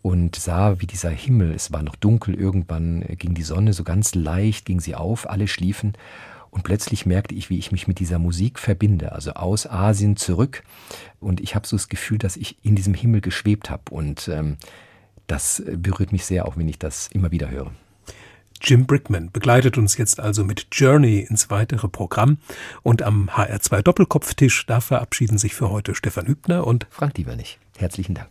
[0.01, 4.15] und sah, wie dieser Himmel, es war noch dunkel, irgendwann ging die Sonne so ganz
[4.15, 5.93] leicht, ging sie auf, alle schliefen
[6.51, 10.63] und plötzlich merkte ich, wie ich mich mit dieser Musik verbinde, also aus Asien zurück.
[11.19, 13.83] Und ich habe so das Gefühl, dass ich in diesem Himmel geschwebt habe.
[13.89, 14.57] Und ähm,
[15.27, 17.71] das berührt mich sehr, auch wenn ich das immer wieder höre.
[18.61, 22.37] Jim Brickman begleitet uns jetzt also mit Journey ins weitere Programm.
[22.83, 27.59] Und am HR2 Doppelkopftisch, da verabschieden sich für heute Stefan Hübner und Frank Diebernich.
[27.77, 28.29] Herzlichen Dank.